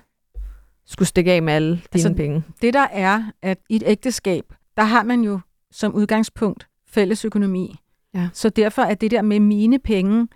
skulle 0.86 1.08
stikke 1.08 1.32
af 1.32 1.42
med 1.42 1.54
alle 1.54 1.70
dine 1.70 1.84
altså, 1.94 2.14
penge? 2.14 2.44
Det 2.62 2.74
der 2.74 2.88
er, 2.92 3.24
at 3.42 3.60
i 3.70 3.76
et 3.76 3.84
ægteskab, 3.86 4.54
der 4.78 4.84
har 4.84 5.04
man 5.04 5.22
jo 5.22 5.40
som 5.72 5.94
udgangspunkt 5.94 6.68
fælles 6.88 7.26
økonomi. 7.26 7.76
Ja. 8.14 8.30
Så 8.34 8.50
derfor 8.50 8.82
er 8.82 8.96
det 8.96 9.12
der 9.12 9.22
med 9.22 9.40
mine 9.40 9.80
penge, 9.80 10.28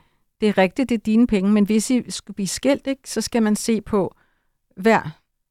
det 0.42 0.50
er 0.50 0.58
rigtigt, 0.58 0.90
det 0.90 0.96
er 0.96 1.02
dine 1.06 1.28
penge, 1.28 1.52
men 1.52 1.66
hvis 1.66 1.90
I 1.92 2.12
skulle 2.12 2.36
blive 2.36 2.48
skilt, 2.48 2.88
ikke, 2.88 3.10
så 3.10 3.22
skal 3.22 3.44
man 3.44 3.56
se 3.56 3.82
på, 3.82 4.16
hver, 4.78 5.02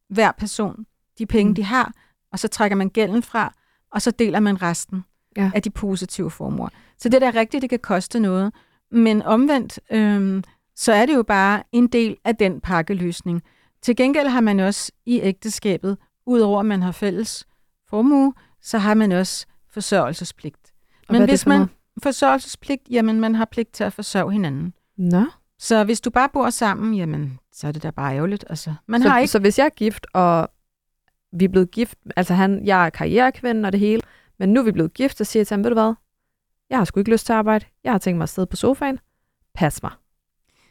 hver 0.09 0.33
person 0.33 0.87
de 1.19 1.27
penge, 1.27 1.49
mm. 1.49 1.55
de 1.55 1.65
har, 1.65 1.93
og 2.33 2.39
så 2.39 2.49
trækker 2.49 2.77
man 2.77 2.89
gælden 2.89 3.23
fra, 3.23 3.55
og 3.93 4.03
så 4.03 4.11
deler 4.11 4.41
man 4.41 4.63
resten 4.63 5.05
ja. 5.37 5.51
af 5.55 5.63
de 5.63 5.71
positive 5.71 6.31
formuer. 6.31 6.69
Så 6.99 7.09
det 7.09 7.21
der 7.21 7.29
er 7.29 7.35
rigtigt, 7.35 7.63
det 7.63 7.71
kan 7.71 7.79
koste 7.79 8.21
noget. 8.21 8.53
Men 8.91 9.23
omvendt, 9.23 9.81
øhm, 9.91 10.45
så 10.77 10.93
er 10.93 11.07
det 11.07 11.15
jo 11.15 11.23
bare 11.23 11.63
en 11.73 11.87
del 11.87 12.17
af 12.25 12.37
den 12.37 12.61
pakkeløsning. 12.61 13.43
Til 13.83 13.97
gengæld 13.97 14.29
har 14.29 14.41
man 14.41 14.61
også 14.61 14.93
i 15.07 15.21
ægteskabet, 15.21 15.99
udover 16.27 16.61
at 16.61 16.67
man 16.67 16.83
har 16.83 16.93
fælles 16.93 17.47
formue, 17.89 18.35
så 18.63 18.79
har 18.79 18.95
man 18.95 19.13
også 19.13 19.47
forsørgelsespligt. 19.71 20.73
Men 21.11 21.25
hvis 21.25 21.47
man 21.47 21.69
forsørgelsespligt, 22.03 22.83
jamen 22.91 23.21
man 23.21 23.35
har 23.35 23.45
pligt 23.45 23.73
til 23.73 23.85
at 23.85 23.93
forsørge 23.93 24.33
hinanden. 24.33 24.75
Nå. 24.97 25.25
Så 25.61 25.85
hvis 25.85 26.01
du 26.01 26.11
bare 26.11 26.29
bor 26.33 26.51
sammen, 26.51 26.95
jamen, 26.95 27.39
så 27.53 27.67
er 27.67 27.73
det 27.73 27.83
da 27.83 27.91
bare 27.91 28.17
ærgerligt. 28.17 28.45
Altså, 28.51 28.75
man 28.87 29.03
så, 29.03 29.09
har 29.09 29.19
ikke... 29.19 29.31
så 29.31 29.39
hvis 29.39 29.59
jeg 29.59 29.65
er 29.65 29.71
gift, 29.77 30.07
og 30.13 30.49
vi 31.33 31.45
er 31.45 31.49
blevet 31.49 31.71
gift, 31.71 31.99
altså 32.17 32.35
han, 32.35 32.67
jeg 32.67 32.87
er 32.87 32.91
karrierekvinde 32.91 33.67
og 33.67 33.73
det 33.73 33.81
hele, 33.81 34.03
men 34.39 34.53
nu 34.53 34.61
er 34.61 34.65
vi 34.65 34.73
blevet 34.73 34.95
gift, 34.95 35.19
så 35.19 35.25
siger 35.25 35.41
jeg 35.41 35.47
til 35.47 35.55
ham, 35.55 35.65
ved 35.65 35.71
du 35.71 35.75
hvad, 35.75 35.95
jeg 36.71 36.79
har 36.79 36.85
sgu 36.85 37.01
ikke 37.01 37.11
lyst 37.11 37.27
til 37.27 37.33
at 37.33 37.39
arbejde, 37.39 37.65
jeg 37.85 37.93
har 37.93 37.99
tænkt 37.99 38.19
mig 38.19 38.23
at 38.23 38.29
sidde 38.29 38.47
på 38.47 38.57
sofaen, 38.57 38.99
pas 39.55 39.83
mig. 39.83 39.93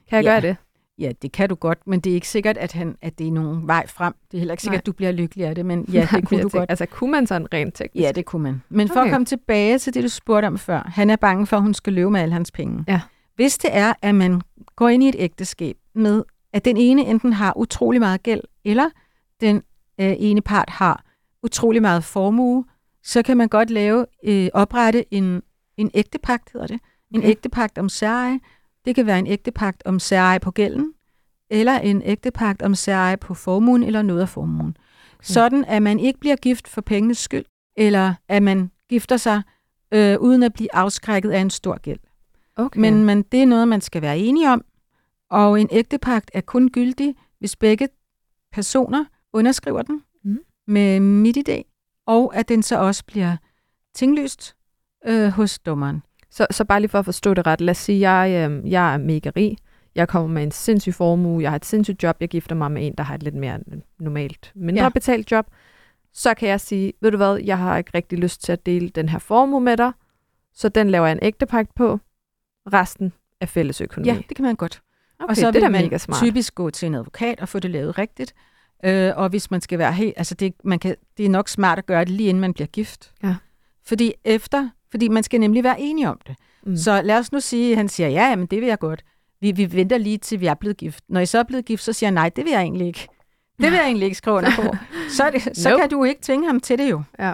Kan 0.10 0.15
jeg 0.15 0.24
ja. 0.24 0.31
gøre 0.31 0.41
det? 0.41 0.55
Ja, 1.00 1.12
det 1.22 1.31
kan 1.31 1.50
du 1.50 1.55
godt, 1.55 1.88
men 1.88 2.00
det 2.00 2.10
er 2.10 2.13
ikke 2.13 2.29
sikkert, 2.29 2.58
at, 2.58 2.72
han, 2.72 2.96
at 3.01 3.19
det 3.19 3.27
er 3.27 3.31
nogen 3.31 3.67
vej 3.67 3.88
frem. 3.88 4.13
Det 4.31 4.38
er 4.38 4.39
heller 4.39 4.53
ikke 4.53 4.63
sikkert, 4.63 4.75
Nej. 4.75 4.81
at 4.81 4.86
du 4.86 4.91
bliver 4.91 5.12
lykkelig 5.12 5.46
af 5.46 5.55
det, 5.55 5.65
men 5.65 5.86
ja, 5.93 6.00
Nej, 6.12 6.19
det 6.19 6.27
kunne 6.27 6.38
du 6.38 6.43
tænker, 6.43 6.60
godt. 6.60 6.69
Altså, 6.69 6.86
kunne 6.86 7.12
man 7.12 7.27
sådan 7.27 7.53
rent 7.53 7.75
teknisk? 7.75 8.03
Ja, 8.03 8.12
det 8.12 8.25
kunne 8.25 8.43
man. 8.43 8.62
Men 8.69 8.88
for 8.88 8.96
okay. 8.96 9.10
at 9.10 9.13
komme 9.13 9.25
tilbage 9.25 9.79
til 9.79 9.93
det, 9.93 10.03
du 10.03 10.10
spurgte 10.10 10.46
om 10.46 10.58
før. 10.58 10.91
Han 10.96 11.10
er 11.10 11.15
bange 11.15 11.48
for, 11.48 11.58
at 11.58 11.63
hun 11.63 11.74
skal 11.74 11.93
løbe 11.93 12.12
med 12.12 12.22
alle 12.22 12.34
hans 12.34 12.51
penge. 12.51 12.84
Ja. 12.88 13.01
Hvis 13.39 13.58
det 13.58 13.69
er, 13.74 13.93
at 14.01 14.15
man 14.15 14.41
går 14.75 14.89
ind 14.89 15.03
i 15.03 15.10
et 15.10 15.15
ægteskab 15.19 15.77
med, 15.93 16.24
at 16.53 16.65
den 16.65 16.77
ene 16.77 17.05
enten 17.05 17.34
har 17.34 17.58
utrolig 17.58 18.00
meget 18.00 18.24
gæld, 18.24 18.41
eller 18.65 18.89
den 19.41 19.55
øh, 20.00 20.15
ene 20.17 20.41
part 20.41 20.69
har 20.69 21.03
utrolig 21.43 21.81
meget 21.81 22.03
formue, 22.03 22.65
så 23.03 23.24
kan 23.24 23.38
man 23.38 23.48
godt 23.48 23.69
lave, 23.69 24.05
øh, 24.24 24.50
oprette 24.53 25.13
en, 25.13 25.41
en 25.77 25.91
ægtepagt, 25.93 26.50
hedder 26.53 26.67
det. 26.67 26.79
En 27.12 27.19
okay. 27.19 27.29
ægtepagt 27.29 27.77
om 27.77 27.89
særeje. 27.89 28.39
Det 28.86 28.96
kan 28.96 29.05
være 29.05 29.19
en 29.19 29.27
ægtepagt 29.27 29.84
om 29.86 30.00
særeje 30.00 30.39
på 30.39 30.51
gælden, 30.51 30.93
eller 31.50 31.79
en 31.79 32.01
ægtepagt 32.05 32.62
om 32.62 32.75
særeje 32.75 33.17
på 33.17 33.34
formuen 33.34 33.84
eller 33.84 34.01
noget 34.01 34.22
af 34.22 34.29
formuen. 34.29 34.77
Okay. 35.13 35.24
Sådan 35.24 35.65
at 35.65 35.81
man 35.81 36.00
ikke 36.00 36.19
bliver 36.19 36.36
gift 36.36 36.67
for 36.67 36.81
pengenes 36.81 37.17
skyld, 37.17 37.46
eller 37.77 38.13
at 38.27 38.43
man 38.43 38.72
gifter 38.89 39.17
sig 39.17 39.41
øh, 39.93 40.19
uden 40.19 40.43
at 40.43 40.53
blive 40.53 40.75
afskrækket 40.75 41.31
af 41.31 41.39
en 41.39 41.50
stor 41.50 41.77
gæld. 41.77 42.00
Okay. 42.59 42.79
Men, 42.79 43.03
men 43.03 43.21
det 43.21 43.41
er 43.41 43.45
noget, 43.45 43.67
man 43.67 43.81
skal 43.81 44.01
være 44.01 44.17
enige 44.17 44.49
om, 44.49 44.65
og 45.29 45.61
en 45.61 45.67
ægtepagt 45.71 46.31
er 46.33 46.41
kun 46.41 46.69
gyldig, 46.69 47.15
hvis 47.39 47.55
begge 47.55 47.89
personer 48.51 49.05
underskriver 49.33 49.81
den 49.81 50.01
mm. 50.23 50.39
med 50.67 50.99
mit 50.99 51.49
idé, 51.49 51.61
og 52.05 52.35
at 52.35 52.49
den 52.49 52.63
så 52.63 52.79
også 52.79 53.05
bliver 53.05 53.37
tinglyst 53.95 54.55
øh, 55.05 55.29
hos 55.29 55.59
dommeren. 55.59 56.01
Så, 56.29 56.47
så 56.51 56.65
bare 56.65 56.79
lige 56.79 56.89
for 56.89 56.99
at 56.99 57.05
forstå 57.05 57.33
det 57.33 57.47
ret, 57.47 57.61
lad 57.61 57.71
os 57.71 57.77
sige, 57.77 58.11
jeg, 58.11 58.49
øh, 58.49 58.71
jeg 58.71 58.93
er 58.93 58.97
mega 58.97 59.31
rig, 59.35 59.57
jeg 59.95 60.07
kommer 60.07 60.27
med 60.29 60.43
en 60.43 60.51
sindssyg 60.51 60.93
formue, 60.93 61.41
jeg 61.41 61.51
har 61.51 61.55
et 61.55 61.65
sindssygt 61.65 62.03
job, 62.03 62.17
jeg 62.19 62.29
gifter 62.29 62.55
mig 62.55 62.71
med 62.71 62.87
en, 62.87 62.93
der 62.97 63.03
har 63.03 63.15
et 63.15 63.23
lidt 63.23 63.35
mere 63.35 63.59
normalt, 63.99 64.51
mindre 64.55 64.83
ja. 64.83 64.89
betalt 64.89 65.31
job, 65.31 65.45
så 66.13 66.33
kan 66.33 66.49
jeg 66.49 66.61
sige, 66.61 66.93
ved 67.01 67.11
du 67.11 67.17
hvad, 67.17 67.35
jeg 67.35 67.57
har 67.57 67.77
ikke 67.77 67.91
rigtig 67.93 68.19
lyst 68.19 68.43
til 68.43 68.51
at 68.51 68.65
dele 68.65 68.89
den 68.89 69.09
her 69.09 69.19
formue 69.19 69.61
med 69.61 69.77
dig, 69.77 69.91
så 70.53 70.69
den 70.69 70.89
laver 70.89 71.05
jeg 71.05 71.13
en 71.13 71.19
ægtepagt 71.21 71.75
på, 71.75 71.99
resten 72.73 73.13
er 73.41 73.45
fælles 73.45 73.81
økonomi. 73.81 74.07
Ja, 74.07 74.21
det 74.29 74.35
kan 74.35 74.45
man 74.45 74.55
godt. 74.55 74.81
Okay, 75.19 75.29
og 75.29 75.38
så 75.38 75.51
det 75.51 75.61
vil 75.61 75.71
man 75.71 75.83
mega 75.83 75.97
smart. 75.97 76.23
typisk 76.23 76.55
gå 76.55 76.69
til 76.69 76.85
en 76.85 76.95
advokat 76.95 77.39
og 77.39 77.49
få 77.49 77.59
det 77.59 77.71
lavet 77.71 77.97
rigtigt. 77.97 78.33
Øh, 78.85 79.11
og 79.15 79.29
hvis 79.29 79.51
man 79.51 79.61
skal 79.61 79.79
være 79.79 79.93
helt, 79.93 80.13
altså 80.17 80.35
det, 80.35 80.53
man 80.63 80.79
kan, 80.79 80.95
det 81.17 81.25
er 81.25 81.29
nok 81.29 81.49
smart 81.49 81.77
at 81.77 81.85
gøre 81.85 81.99
det 82.05 82.09
lige 82.09 82.29
inden 82.29 82.41
man 82.41 82.53
bliver 82.53 82.67
gift. 82.67 83.11
Ja. 83.23 83.35
Fordi 83.85 84.13
efter, 84.25 84.69
fordi 84.91 85.07
man 85.07 85.23
skal 85.23 85.39
nemlig 85.39 85.63
være 85.63 85.79
enige 85.79 86.09
om 86.09 86.19
det. 86.27 86.35
Mm. 86.63 86.77
Så 86.77 87.01
lad 87.01 87.17
os 87.17 87.31
nu 87.31 87.39
sige, 87.39 87.71
at 87.71 87.77
han 87.77 87.89
siger, 87.89 88.09
ja, 88.09 88.35
men 88.35 88.45
det 88.45 88.61
vil 88.61 88.67
jeg 88.67 88.79
godt. 88.79 89.03
Vi, 89.41 89.51
vi 89.51 89.73
venter 89.73 89.97
lige 89.97 90.17
til 90.17 90.39
vi 90.39 90.45
er 90.45 90.53
blevet 90.53 90.77
gift. 90.77 91.03
Når 91.09 91.19
I 91.19 91.25
så 91.25 91.39
er 91.39 91.43
blevet 91.43 91.65
gift, 91.65 91.83
så 91.83 91.93
siger 91.93 92.07
jeg, 92.07 92.13
nej, 92.13 92.29
det 92.29 92.45
vil 92.45 92.51
jeg 92.51 92.61
egentlig 92.61 92.88
ikke. 92.88 93.07
Det 93.61 93.71
vil 93.71 93.77
jeg 93.77 93.85
egentlig 93.85 94.05
ikke 94.05 94.17
skrive 94.17 94.35
under 94.35 94.51
på. 94.55 94.75
Så, 95.17 95.29
det, 95.33 95.57
så 95.57 95.69
nope. 95.69 95.81
kan 95.81 95.89
du 95.89 96.03
ikke 96.03 96.21
tvinge 96.21 96.47
ham 96.47 96.59
til 96.59 96.77
det 96.77 96.89
jo. 96.89 97.03
Ja. 97.19 97.29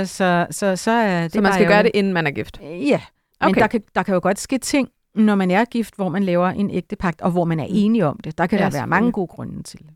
Uh, 0.00 0.06
så, 0.06 0.46
så, 0.50 0.76
så, 0.76 0.90
er 0.90 1.22
det 1.22 1.32
så 1.32 1.40
man 1.40 1.52
skal 1.52 1.66
gøre 1.66 1.82
det, 1.82 1.90
inden 1.94 2.12
man 2.12 2.26
er 2.26 2.30
gift? 2.30 2.60
Ja, 2.62 3.00
men 3.42 3.50
okay. 3.50 3.60
der, 3.60 3.66
kan, 3.66 3.82
der 3.94 4.02
kan 4.02 4.14
jo 4.14 4.20
godt 4.22 4.38
ske 4.38 4.58
ting, 4.58 4.88
når 5.14 5.34
man 5.34 5.50
er 5.50 5.64
gift, 5.64 5.96
hvor 5.96 6.08
man 6.08 6.22
laver 6.22 6.48
en 6.48 6.70
ægtepagt, 6.70 7.20
og 7.20 7.30
hvor 7.30 7.44
man 7.44 7.60
er 7.60 7.66
mm. 7.66 7.74
enige 7.74 8.06
om 8.06 8.20
det. 8.24 8.38
Der 8.38 8.46
kan 8.46 8.58
ja, 8.58 8.64
der 8.64 8.70
være 8.70 8.86
mange 8.86 9.12
gode 9.12 9.26
grunde 9.26 9.62
til 9.62 9.78
det. 9.78 9.90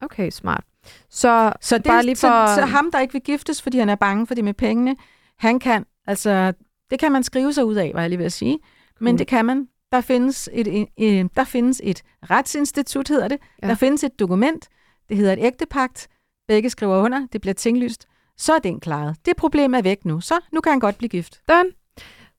Okay, 0.00 0.30
smart. 0.30 0.64
Så, 1.10 1.52
så, 1.60 1.78
det, 1.78 1.84
bare 1.84 2.04
lige 2.04 2.16
for... 2.16 2.46
så, 2.46 2.54
så 2.54 2.66
ham, 2.66 2.90
der 2.90 3.00
ikke 3.00 3.12
vil 3.12 3.22
giftes, 3.22 3.62
fordi 3.62 3.78
han 3.78 3.88
er 3.88 3.94
bange 3.94 4.26
for 4.26 4.34
det 4.34 4.44
med 4.44 4.54
pengene, 4.54 4.96
han 5.38 5.58
kan, 5.58 5.84
altså, 6.06 6.52
det 6.90 6.98
kan 6.98 7.12
man 7.12 7.22
skrive 7.22 7.52
sig 7.52 7.64
ud 7.64 7.74
af, 7.74 7.90
var 7.94 8.00
jeg 8.00 8.10
lige 8.10 8.18
ved 8.18 8.26
at 8.26 8.32
sige. 8.32 8.58
Men 9.00 9.18
det 9.18 9.26
kan 9.26 9.44
man. 9.44 9.68
Der 9.92 10.00
findes 10.00 10.48
et, 10.52 10.86
et, 10.96 11.36
der 11.36 11.44
findes 11.44 11.80
et 11.84 12.02
retsinstitut, 12.30 13.08
hedder 13.08 13.28
det. 13.28 13.38
Ja. 13.62 13.68
Der 13.68 13.74
findes 13.74 14.04
et 14.04 14.18
dokument, 14.18 14.68
det 15.08 15.16
hedder 15.16 15.32
et 15.32 15.38
ægtepagt. 15.40 16.08
Begge 16.48 16.70
skriver 16.70 17.02
under, 17.04 17.26
det 17.32 17.40
bliver 17.40 17.54
tinglyst. 17.54 18.06
Så 18.36 18.52
er 18.52 18.58
den 18.58 18.80
klaret. 18.80 19.16
Det 19.24 19.36
problem 19.36 19.74
er 19.74 19.82
væk 19.82 20.04
nu. 20.04 20.20
Så 20.20 20.34
nu 20.52 20.60
kan 20.60 20.72
han 20.72 20.80
godt 20.80 20.98
blive 20.98 21.08
gift. 21.08 21.40
Done. 21.48 21.70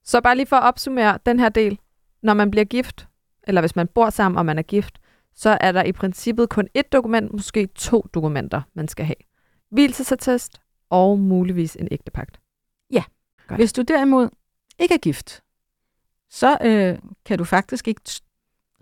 Så 0.04 0.20
bare 0.20 0.36
lige 0.36 0.46
for 0.46 0.56
at 0.56 0.62
opsummere 0.62 1.18
den 1.26 1.40
her 1.40 1.48
del. 1.48 1.78
Når 2.22 2.34
man 2.34 2.50
bliver 2.50 2.64
gift, 2.64 3.08
eller 3.42 3.60
hvis 3.60 3.76
man 3.76 3.88
bor 3.88 4.10
sammen 4.10 4.38
og 4.38 4.46
man 4.46 4.58
er 4.58 4.62
gift, 4.62 4.98
så 5.34 5.58
er 5.60 5.72
der 5.72 5.82
i 5.82 5.92
princippet 5.92 6.48
kun 6.48 6.68
et 6.74 6.92
dokument, 6.92 7.32
måske 7.32 7.66
to 7.66 8.06
dokumenter, 8.14 8.62
man 8.74 8.88
skal 8.88 9.06
have. 9.06 9.16
Hvilsesattest 9.70 10.60
og 10.90 11.18
muligvis 11.18 11.76
en 11.76 11.88
ægtepagt. 11.90 12.40
Ja. 12.90 13.04
Godt. 13.48 13.60
Hvis 13.60 13.72
du 13.72 13.82
derimod 13.82 14.28
ikke 14.78 14.94
er 14.94 14.98
gift, 14.98 15.42
så 16.30 16.58
øh, 16.62 16.98
kan 17.24 17.38
du 17.38 17.44
faktisk 17.44 17.88
ikke 17.88 18.00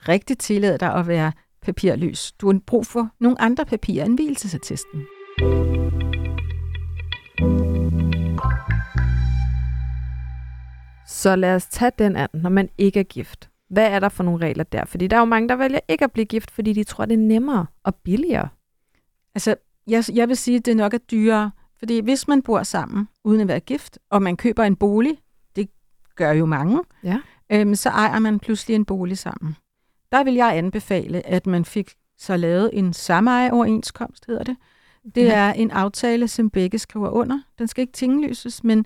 rigtig 0.09 0.39
tillade 0.39 0.79
dig 0.79 0.95
at 0.95 1.07
være 1.07 1.33
papirløs. 1.63 2.33
Du 2.33 2.53
har 2.53 2.61
brug 2.67 2.87
for 2.87 3.11
nogle 3.21 3.41
andre 3.41 3.65
papirer 3.65 4.05
end 4.05 4.15
hvilesesattesten. 4.15 5.07
Så 11.13 11.37
lad 11.37 11.55
os 11.55 11.67
tage 11.67 11.93
den 11.99 12.17
an, 12.17 12.29
når 12.35 12.51
man 12.51 12.69
ikke 12.79 13.01
er 13.01 13.05
gift. 13.05 13.51
Hvad 13.69 13.87
er 13.87 14.01
der 14.01 14.09
for 14.09 14.25
nogle 14.25 14.47
regler 14.47 14.65
der? 14.65 14.85
Fordi 14.85 15.07
der 15.07 15.17
er 15.17 15.21
jo 15.21 15.25
mange, 15.25 15.49
der 15.49 15.57
vælger 15.57 15.81
ikke 15.89 16.05
at 16.05 16.13
blive 16.13 16.25
gift, 16.25 16.51
fordi 16.51 16.73
de 16.73 16.85
tror, 16.85 17.05
det 17.05 17.15
er 17.15 17.19
nemmere 17.19 17.67
og 17.83 17.95
billigere. 17.95 18.49
Altså, 19.35 19.55
jeg, 19.87 20.05
jeg 20.13 20.29
vil 20.29 20.37
sige, 20.37 20.57
at 20.57 20.67
det 20.67 20.77
nok 20.77 20.95
er 20.95 20.99
dyrere. 20.99 21.51
Fordi 21.79 22.01
hvis 22.01 22.29
man 22.29 22.43
bor 22.43 22.63
sammen, 22.63 23.09
uden 23.25 23.41
at 23.41 23.49
være 23.49 23.61
gift, 23.61 23.99
og 24.11 24.23
man 24.23 24.37
køber 24.37 24.65
en 24.65 24.77
bolig, 24.77 25.19
det 25.57 25.69
gør 26.17 26.33
jo 26.33 26.47
mange, 26.47 26.81
ja. 27.05 27.19
øhm, 27.53 27.75
så 27.75 27.89
ejer 27.89 28.19
man 28.19 28.39
pludselig 28.39 28.75
en 28.75 28.85
bolig 28.85 29.19
sammen. 29.19 29.57
Der 30.13 30.25
vil 30.25 30.35
jeg 30.35 30.57
anbefale, 30.57 31.27
at 31.27 31.47
man 31.47 31.65
fik 31.65 31.95
så 32.19 32.37
lavet 32.37 32.71
en 32.73 32.93
samejeoverenskomst, 32.93 34.27
hedder 34.27 34.45
det. 34.45 34.57
Det 35.15 35.25
ja. 35.25 35.33
er 35.33 35.53
en 35.53 35.71
aftale, 35.71 36.29
som 36.29 36.51
begge 36.51 36.79
skriver 36.79 37.09
under. 37.09 37.41
Den 37.59 37.69
skal 37.69 37.83
ikke 37.83 37.93
tingløses, 37.93 38.65
men 38.65 38.85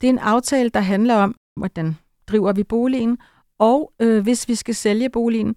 det 0.00 0.06
er 0.06 0.10
en 0.10 0.18
aftale, 0.18 0.68
der 0.68 0.80
handler 0.80 1.14
om, 1.14 1.34
hvordan 1.58 1.96
driver 2.26 2.52
vi 2.52 2.64
boligen, 2.64 3.18
og 3.58 3.92
øh, 4.00 4.22
hvis 4.22 4.48
vi 4.48 4.54
skal 4.54 4.74
sælge 4.74 5.10
boligen, 5.10 5.56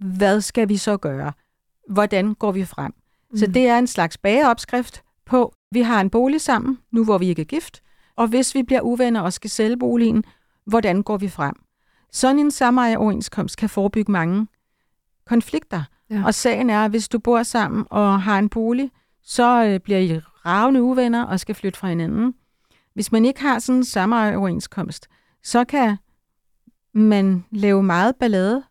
hvad 0.00 0.40
skal 0.40 0.68
vi 0.68 0.76
så 0.76 0.96
gøre? 0.96 1.32
Hvordan 1.88 2.34
går 2.34 2.52
vi 2.52 2.64
frem? 2.64 2.94
Mm. 3.30 3.36
Så 3.36 3.46
det 3.46 3.68
er 3.68 3.78
en 3.78 3.86
slags 3.86 4.18
bageopskrift 4.18 5.02
på, 5.26 5.54
vi 5.70 5.80
har 5.80 6.00
en 6.00 6.10
bolig 6.10 6.40
sammen, 6.40 6.78
nu 6.90 7.04
hvor 7.04 7.18
vi 7.18 7.28
ikke 7.28 7.42
er 7.42 7.46
gift, 7.46 7.82
og 8.16 8.26
hvis 8.26 8.54
vi 8.54 8.62
bliver 8.62 8.80
uvenner 8.80 9.20
og 9.20 9.32
skal 9.32 9.50
sælge 9.50 9.76
boligen, 9.76 10.24
hvordan 10.66 11.02
går 11.02 11.16
vi 11.16 11.28
frem? 11.28 11.54
Sådan 12.12 12.38
en 12.38 12.50
samejeoverenskomst 12.50 13.56
kan 13.56 13.68
forebygge 13.68 14.12
mange 14.12 14.46
konflikter. 15.26 15.82
Ja. 16.10 16.22
Og 16.26 16.34
sagen 16.34 16.70
er, 16.70 16.84
at 16.84 16.90
hvis 16.90 17.08
du 17.08 17.18
bor 17.18 17.42
sammen 17.42 17.86
og 17.90 18.22
har 18.22 18.38
en 18.38 18.48
bolig, 18.48 18.90
så 19.22 19.64
øh, 19.64 19.80
bliver 19.80 19.98
I 19.98 20.18
ravne 20.18 20.82
uvenner 20.82 21.24
og 21.24 21.40
skal 21.40 21.54
flytte 21.54 21.78
fra 21.78 21.88
hinanden. 21.88 22.34
Hvis 22.94 23.12
man 23.12 23.24
ikke 23.24 23.40
har 23.40 23.58
sådan 23.58 23.76
en 23.76 23.84
samejeoverenskomst, 23.84 25.08
så 25.42 25.64
kan 25.64 25.96
man 26.94 27.44
lave 27.50 27.82
meget 27.82 28.16
ballade 28.16 28.62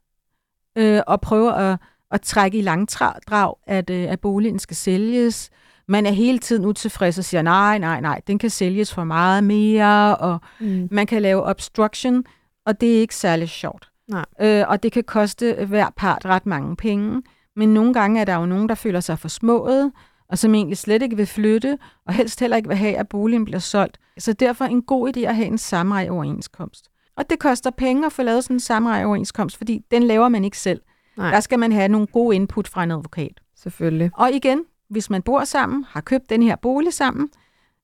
øh, 0.76 1.02
og 1.08 1.22
prøve 1.22 1.56
at, 1.56 1.80
at 2.12 2.22
trække 2.22 2.58
i 2.58 2.62
langdrag, 2.62 3.54
at, 3.68 3.90
øh, 3.90 4.12
at 4.12 4.20
boligen 4.20 4.60
skal 4.60 4.76
sælges. 4.76 5.50
Man 5.88 6.06
er 6.06 6.12
hele 6.12 6.40
tiden 6.40 6.66
utilfreds 6.66 7.18
og 7.18 7.24
siger, 7.24 7.42
nej, 7.42 7.78
nej, 7.78 8.02
nej, 8.02 8.22
den 8.28 8.40
kan 8.40 8.50
sælges 8.50 8.94
for 8.94 9.04
meget 9.04 9.44
mere, 9.44 10.16
og 10.18 10.40
mm. 10.60 10.88
man 10.92 11.08
kan 11.08 11.22
lave 11.22 11.44
obstruction, 11.44 12.24
og 12.66 12.82
det 12.82 12.96
er 12.96 13.00
ikke 13.00 13.16
særlig 13.16 13.50
sjovt. 13.50 13.90
Nej. 14.08 14.26
Øh, 14.42 14.64
og 14.68 14.84
det 14.84 14.92
kan 14.92 15.04
koste 15.04 15.66
hver 15.66 15.90
part 15.96 16.26
ret 16.26 16.46
mange 16.46 16.76
penge, 16.76 17.22
men 17.56 17.74
nogle 17.74 17.94
gange 17.94 18.22
er 18.22 18.26
der 18.26 18.36
jo 18.36 18.46
nogen, 18.46 18.70
der 18.70 18.76
føler 18.76 19.00
sig 19.00 19.20
for 19.20 19.28
smået, 19.28 19.92
og 20.30 20.38
som 20.38 20.56
egentlig 20.56 20.78
slet 20.78 21.02
ikke 21.02 21.16
vil 21.18 21.26
flytte, 21.26 21.78
og 22.06 22.14
helst 22.14 22.40
heller 22.40 22.58
ikke 22.58 22.70
vil 22.70 22.78
have, 22.78 22.98
at 22.98 23.10
boligen 23.10 23.46
bliver 23.46 23.60
solgt. 23.60 23.98
Så 24.18 24.34
derfor 24.34 24.66
en 24.66 24.82
god 24.82 25.18
idé 25.18 25.20
at 25.20 25.36
have 25.36 25.48
en 25.48 25.58
samejeoverenskomst. 25.58 26.90
Og 27.18 27.30
det 27.30 27.40
koster 27.40 27.72
penge 27.72 28.06
at 28.06 28.12
få 28.12 28.24
lavet 28.24 28.44
sådan 28.44 28.56
en 28.56 28.60
samejeoverenskomst, 28.60 29.58
fordi 29.58 29.82
den 29.92 30.04
laver 30.04 30.30
man 30.30 30.44
ikke 30.44 30.58
selv. 30.58 30.82
Nej. 31.18 31.32
Der 31.32 31.40
skal 31.40 31.60
man 31.60 31.72
have 31.72 31.88
nogle 31.88 32.08
gode 32.08 32.36
input 32.36 32.68
fra 32.68 32.84
en 32.84 32.92
advokat. 32.92 33.42
Selvfølgelig. 33.56 34.12
Og 34.14 34.32
igen, 34.32 34.64
hvis 34.90 35.10
man 35.10 35.22
bor 35.22 35.44
sammen, 35.44 35.86
har 35.90 36.02
købt 36.02 36.30
den 36.30 36.44
her 36.44 36.56
bolig 36.56 36.94
sammen, 36.94 37.30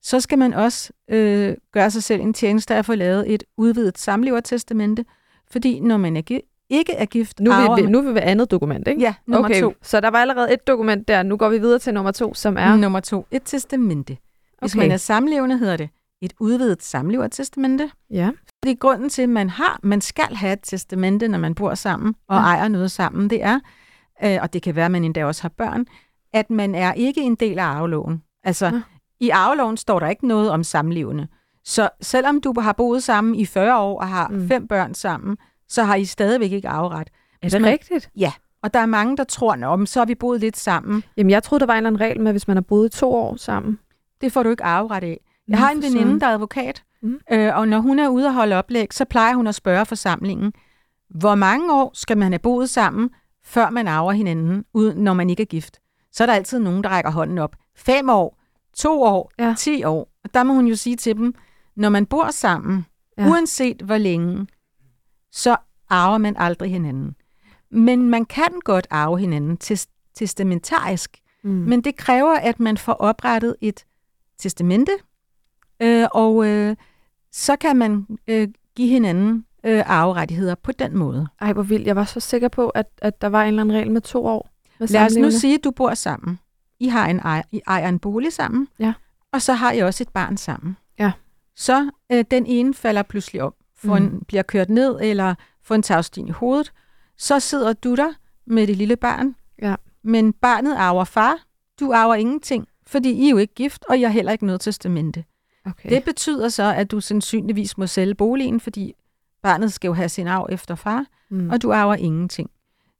så 0.02 0.20
skal 0.20 0.40
man 0.40 0.54
også 0.54 0.94
øh, 1.10 1.56
gøre 1.72 1.92
sig 1.92 2.04
selv 2.04 2.22
en 2.22 2.34
tjeneste 2.34 2.76
at 2.76 2.86
få 2.86 2.96
lavet 2.96 3.34
et 3.34 3.44
udvidet 3.58 3.98
samlevertestamente, 3.98 5.06
fordi 5.52 5.80
når 5.80 5.98
man 5.98 6.18
er 6.18 6.22
ikke 6.74 6.94
er 6.94 7.06
gift... 7.06 7.39
Nu 7.39 7.51
er 7.51 7.75
vi, 7.75 7.82
nu 7.82 7.98
er 7.98 8.01
vi 8.01 8.13
ved 8.13 8.22
andet 8.22 8.51
dokument, 8.51 8.88
ikke? 8.88 9.01
Ja, 9.01 9.13
nummer 9.27 9.50
okay. 9.50 9.62
to. 9.62 9.74
Så 9.82 10.00
der 10.00 10.10
var 10.10 10.18
allerede 10.18 10.53
et 10.53 10.68
dokument 10.68 11.08
der. 11.08 11.24
Nu 11.24 11.38
går 11.38 11.50
vi 11.50 11.58
videre 11.58 11.80
til 11.80 11.94
nummer 11.94 12.12
to, 12.12 12.34
som 12.34 12.58
er... 12.58 12.75
Nummer 12.75 13.00
to. 13.00 13.25
Et 13.32 13.42
testamente. 13.46 14.18
Hvis 14.60 14.75
okay. 14.75 14.84
man 14.84 14.92
er 14.92 14.98
samlevende, 14.98 15.58
hedder 15.58 15.77
det 15.77 15.89
et 16.25 16.34
udvidet 16.39 16.84
samlevertestamente. 16.84 17.92
Ja. 18.10 18.30
Det 18.63 18.72
er 18.72 18.75
grunden 18.75 19.10
til, 19.10 19.22
at 19.22 19.30
man 19.30 19.50
har, 19.50 19.80
man 19.84 20.01
skal 20.01 20.36
have 20.36 20.53
et 20.53 20.60
testamente, 20.63 21.27
når 21.27 21.38
man 21.38 21.56
bor 21.56 21.75
sammen 21.75 22.15
og 22.27 22.36
ja. 22.36 22.42
ejer 22.42 22.68
noget 22.68 22.92
sammen. 22.92 23.30
Det 23.30 23.44
er, 23.44 23.60
øh, 24.24 24.38
og 24.42 24.53
det 24.53 24.62
kan 24.62 24.75
være, 24.75 24.86
at 24.86 24.92
man 24.92 25.03
endda 25.03 25.25
også 25.25 25.42
har 25.42 25.50
børn, 25.50 25.86
at 26.34 26.50
man 26.50 26.75
er 26.75 26.94
ikke 26.94 27.22
en 27.22 27.36
del 27.36 27.60
af 27.60 27.63
arveloven. 27.63 28.24
Altså, 28.44 28.65
ja. 28.65 28.82
i 29.20 29.30
arveloven 29.30 29.77
står 29.77 30.00
der 30.00 30.08
ikke 30.08 30.27
noget 30.27 30.50
om 30.50 30.63
samlevende. 30.63 31.27
Så 31.65 31.89
selvom 32.01 32.42
du 32.42 32.53
har 32.60 32.74
boet 32.74 33.03
sammen 33.03 33.36
i 33.36 33.46
40 33.46 33.80
år 33.80 34.00
og 34.00 34.08
har 34.08 34.27
mm. 34.27 34.48
fem 34.48 34.68
børn 34.68 34.94
sammen, 34.94 35.38
så 35.67 35.84
har 35.84 35.96
I 35.96 36.05
stadigvæk 36.05 36.51
ikke 36.51 36.70
arveret. 36.70 37.10
Er 37.41 37.50
det 37.50 37.62
man, 37.62 37.72
rigtigt? 37.72 38.10
Ja, 38.15 38.32
og 38.62 38.74
der 38.74 38.79
er 38.79 38.86
mange, 38.86 39.17
der 39.17 39.24
tror, 39.24 39.53
at 39.82 39.89
så 39.89 40.00
har 40.00 40.05
vi 40.05 40.15
boet 40.15 40.39
lidt 40.39 40.58
sammen. 40.58 41.03
Jamen, 41.17 41.29
jeg 41.29 41.43
troede, 41.43 41.60
der 41.60 41.65
var 41.65 41.74
en 41.74 41.77
eller 41.77 41.89
anden 41.89 42.01
regel 42.01 42.22
med, 42.22 42.32
hvis 42.32 42.48
man 42.48 42.58
har 42.58 42.62
boet 42.62 42.91
to 42.91 43.13
år 43.13 43.36
sammen. 43.36 43.79
Det 44.22 44.32
får 44.32 44.43
du 44.43 44.50
ikke 44.50 44.63
arveret 44.63 45.03
af. 45.03 45.20
Jeg 45.48 45.60
har 45.60 45.72
en 45.72 45.82
veninde, 45.82 46.20
der 46.20 46.27
er 46.27 46.34
advokat, 46.34 46.84
mm. 47.01 47.20
øh, 47.32 47.58
og 47.58 47.67
når 47.67 47.79
hun 47.79 48.00
er 48.00 48.08
ude 48.08 48.25
og 48.25 48.34
holde 48.34 48.55
oplæg, 48.55 48.93
så 48.93 49.05
plejer 49.05 49.36
hun 49.36 49.48
at 49.48 49.55
spørge 49.55 49.86
forsamlingen, 49.86 50.53
hvor 51.10 51.36
mange 51.36 51.74
år 51.74 51.91
skal 51.93 52.17
man 52.17 52.32
have 52.32 52.39
boet 52.39 52.70
sammen, 52.70 53.10
før 53.46 53.70
man 53.70 53.88
arver 53.88 54.12
hinanden, 54.12 54.65
ud, 54.74 54.93
når 54.93 55.13
man 55.13 55.29
ikke 55.29 55.43
er 55.43 55.48
gift? 55.48 55.79
så 56.13 56.24
er 56.24 56.25
der 56.25 56.34
altid 56.34 56.60
nogen, 56.60 56.84
der 56.84 56.89
rækker 56.89 57.12
hånden 57.12 57.38
op. 57.38 57.55
Fem 57.75 58.10
år, 58.10 58.39
to 58.74 59.01
år, 59.01 59.32
ja. 59.39 59.55
ti 59.58 59.84
år. 59.84 60.10
Og 60.24 60.34
der 60.34 60.43
må 60.43 60.53
hun 60.53 60.67
jo 60.67 60.75
sige 60.75 60.96
til 60.96 61.15
dem, 61.15 61.34
når 61.75 61.89
man 61.89 62.05
bor 62.05 62.32
sammen, 62.32 62.86
ja. 63.17 63.29
uanset 63.29 63.82
hvor 63.82 63.98
længe, 63.98 64.48
så 65.34 65.58
arver 65.90 66.18
man 66.18 66.36
aldrig 66.38 66.72
hinanden. 66.72 67.16
Men 67.70 68.10
man 68.10 68.25
kan 68.25 68.60
godt 68.63 68.88
arve 68.90 69.20
hinanden 69.20 69.58
testamentarisk, 70.16 71.18
mm. 71.44 71.52
men 71.52 71.82
det 71.82 71.96
kræver, 71.96 72.34
at 72.34 72.60
man 72.60 72.78
får 72.78 72.94
oprettet 72.94 73.56
et 73.62 73.86
testamente, 74.38 74.92
øh, 75.82 76.08
og 76.12 76.48
øh, 76.48 76.75
så 77.32 77.56
kan 77.56 77.75
man 77.75 78.08
øh, 78.28 78.48
give 78.75 78.88
hinanden 78.88 79.46
øh, 79.63 79.84
arverettigheder 79.86 80.56
på 80.56 80.72
den 80.72 80.98
måde. 80.98 81.28
Ej, 81.42 81.54
hvor 81.54 81.63
vildt. 81.63 81.88
Jeg 81.88 81.96
var 81.96 82.06
så 82.06 82.20
sikker 82.20 82.48
på, 82.48 82.70
at, 82.70 82.88
at 82.98 83.22
der 83.22 83.28
var 83.28 83.42
en 83.44 83.48
eller 83.48 83.62
anden 83.62 83.75
regel 83.75 83.92
med 83.92 84.02
to 84.02 84.25
år. 84.25 84.50
Med 84.80 84.88
Lad 84.88 85.06
os 85.06 85.16
nu 85.16 85.32
sige, 85.32 85.56
at 85.56 85.63
du 85.63 85.72
bor 85.72 85.94
sammen. 85.94 86.40
I 86.80 86.88
har 86.88 87.08
en 87.08 87.20
ejer, 87.20 87.42
I 87.52 87.62
ejer 87.68 87.90
en 87.90 88.00
bolig 88.00 88.34
sammen, 88.34 88.68
ja. 88.80 88.94
og 89.32 89.42
så 89.42 89.54
har 89.54 89.72
I 89.72 89.80
også 89.80 90.04
et 90.04 90.10
barn 90.10 90.38
sammen. 90.38 90.78
Ja. 91.00 91.12
Så 91.56 91.90
øh, 92.12 92.25
den 92.32 92.46
ene 92.46 92.74
falder 92.74 93.04
pludselig 93.04 93.42
om, 93.42 93.54
for 93.86 94.00
mm. 94.00 94.06
en, 94.06 94.22
bliver 94.28 94.44
kørt 94.44 94.70
ned, 94.70 95.00
eller 95.02 95.36
får 95.63 95.75
en 95.75 95.84
tagsten 95.84 96.28
i 96.28 96.32
hovedet. 96.32 96.72
Så 97.18 97.40
sidder 97.40 97.74
du 97.74 97.96
der 97.96 98.13
med 98.46 98.68
det 98.68 98.78
lille 98.78 98.96
barn, 98.96 99.36
ja. 99.62 99.75
men 100.04 100.34
barnet 100.34 100.75
arver 100.75 101.04
far. 101.04 101.38
Du 101.80 101.92
arver 101.94 102.16
ingenting, 102.16 102.68
fordi 102.88 103.12
I 103.12 103.25
er 103.25 103.30
jo 103.30 103.38
ikke 103.38 103.54
gift, 103.54 103.86
og 103.90 103.98
I 103.98 104.02
har 104.02 104.10
heller 104.10 104.32
ikke 104.32 104.46
noget 104.46 104.62
testamente. 104.62 105.24
Okay. 105.66 105.90
Det 105.90 106.04
betyder 106.04 106.50
så, 106.50 106.63
at 106.63 106.92
du 106.92 107.00
sandsynligvis 107.00 107.78
må 107.78 107.88
sælge 107.88 108.16
boligen, 108.16 108.60
fordi 108.60 108.94
barnet 109.42 109.74
skal 109.74 109.88
jo 109.88 109.94
have 109.94 110.10
sin 110.10 110.28
arv 110.28 110.48
efter 110.52 110.75
far, 110.75 111.06
mm. 111.30 111.50
og 111.50 111.62
du 111.62 111.74
arver 111.74 111.96
ingenting. 111.96 112.50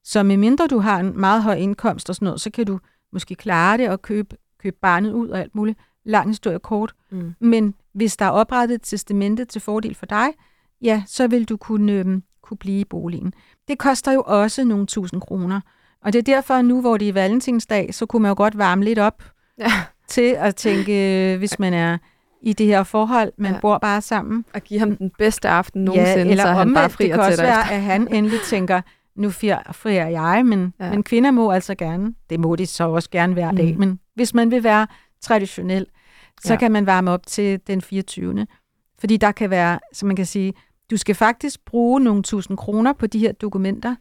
Så 0.04 0.22
medmindre 0.22 0.66
du 0.66 0.78
har 0.78 1.00
en 1.00 1.20
meget 1.20 1.42
høj 1.42 1.54
indkomst 1.54 2.08
og 2.08 2.14
sådan 2.14 2.26
noget, 2.26 2.40
så 2.40 2.50
kan 2.50 2.66
du 2.66 2.78
måske 3.12 3.34
klare 3.34 3.78
det 3.78 3.88
og 3.88 4.02
købe, 4.02 4.36
købe 4.58 4.76
barnet 4.80 5.12
ud 5.12 5.28
og 5.28 5.40
alt 5.40 5.54
muligt. 5.54 5.78
Lang 6.04 6.28
historie 6.28 6.58
kort. 6.58 6.94
Mm. 7.10 7.34
Men 7.40 7.74
hvis 7.92 8.16
der 8.16 8.24
er 8.24 8.30
oprettet 8.30 8.74
et 8.74 8.82
testamente 8.82 9.44
til 9.44 9.60
fordel 9.60 9.94
for 9.94 10.06
dig, 10.06 10.28
ja, 10.84 11.02
så 11.06 11.26
vil 11.26 11.48
du 11.48 11.56
kunne, 11.56 11.92
øh, 11.92 12.04
kunne 12.42 12.58
blive 12.58 12.80
i 12.80 12.84
boligen. 12.84 13.32
Det 13.68 13.78
koster 13.78 14.12
jo 14.12 14.22
også 14.26 14.64
nogle 14.64 14.86
tusind 14.86 15.20
kroner. 15.20 15.60
Og 16.04 16.12
det 16.12 16.18
er 16.18 16.34
derfor 16.34 16.62
nu, 16.62 16.80
hvor 16.80 16.96
det 16.96 17.08
er 17.08 17.12
valentinsdag, 17.12 17.94
så 17.94 18.06
kunne 18.06 18.22
man 18.22 18.28
jo 18.28 18.34
godt 18.36 18.58
varme 18.58 18.84
lidt 18.84 18.98
op 18.98 19.22
ja. 19.58 19.72
til 20.08 20.36
at 20.38 20.56
tænke, 20.56 21.32
øh, 21.32 21.38
hvis 21.38 21.58
man 21.58 21.74
er 21.74 21.98
i 22.42 22.52
det 22.52 22.66
her 22.66 22.82
forhold, 22.82 23.32
man 23.38 23.52
ja. 23.52 23.60
bor 23.60 23.78
bare 23.78 24.02
sammen. 24.02 24.44
Og 24.54 24.60
give 24.60 24.80
ham 24.80 24.96
den 24.96 25.10
bedste 25.18 25.48
aften 25.48 25.84
nogensinde, 25.84 26.24
ja, 26.24 26.30
eller 26.30 26.44
så 26.44 26.52
han 26.52 26.74
bare 26.74 26.90
frier 26.90 27.08
til 27.08 27.16
dig. 27.16 27.30
Det 27.30 27.38
kan 27.38 27.46
også 27.48 27.66
være, 27.68 27.76
at 27.76 27.82
han 27.82 28.14
endelig 28.14 28.40
tænker, 28.40 28.80
nu 29.16 29.30
frier 29.30 30.06
jeg, 30.06 30.46
men, 30.46 30.74
ja. 30.80 30.90
men 30.90 31.02
kvinder 31.02 31.30
må 31.30 31.50
altså 31.50 31.74
gerne, 31.74 32.14
det 32.30 32.40
må 32.40 32.56
de 32.56 32.66
så 32.66 32.88
også 32.88 33.10
gerne 33.10 33.32
hver 33.32 33.52
dag, 33.52 33.72
mm. 33.72 33.80
men 33.80 34.00
hvis 34.14 34.34
man 34.34 34.50
vil 34.50 34.64
være 34.64 34.86
traditionel, 35.20 35.86
så 36.42 36.52
ja. 36.52 36.58
kan 36.58 36.72
man 36.72 36.86
varme 36.86 37.10
op 37.10 37.26
til 37.26 37.60
den 37.66 37.82
24. 37.82 38.46
Fordi 38.98 39.16
der 39.16 39.32
kan 39.32 39.50
være, 39.50 39.78
som 39.92 40.06
man 40.06 40.16
kan 40.16 40.26
sige, 40.26 40.52
du 40.90 40.96
skal 40.96 41.14
faktisk 41.14 41.64
bruge 41.64 42.00
nogle 42.00 42.22
tusind 42.22 42.56
kroner 42.56 42.92
på 42.92 43.06
de 43.06 43.18
her 43.18 43.32
dokumenter, 43.32 43.94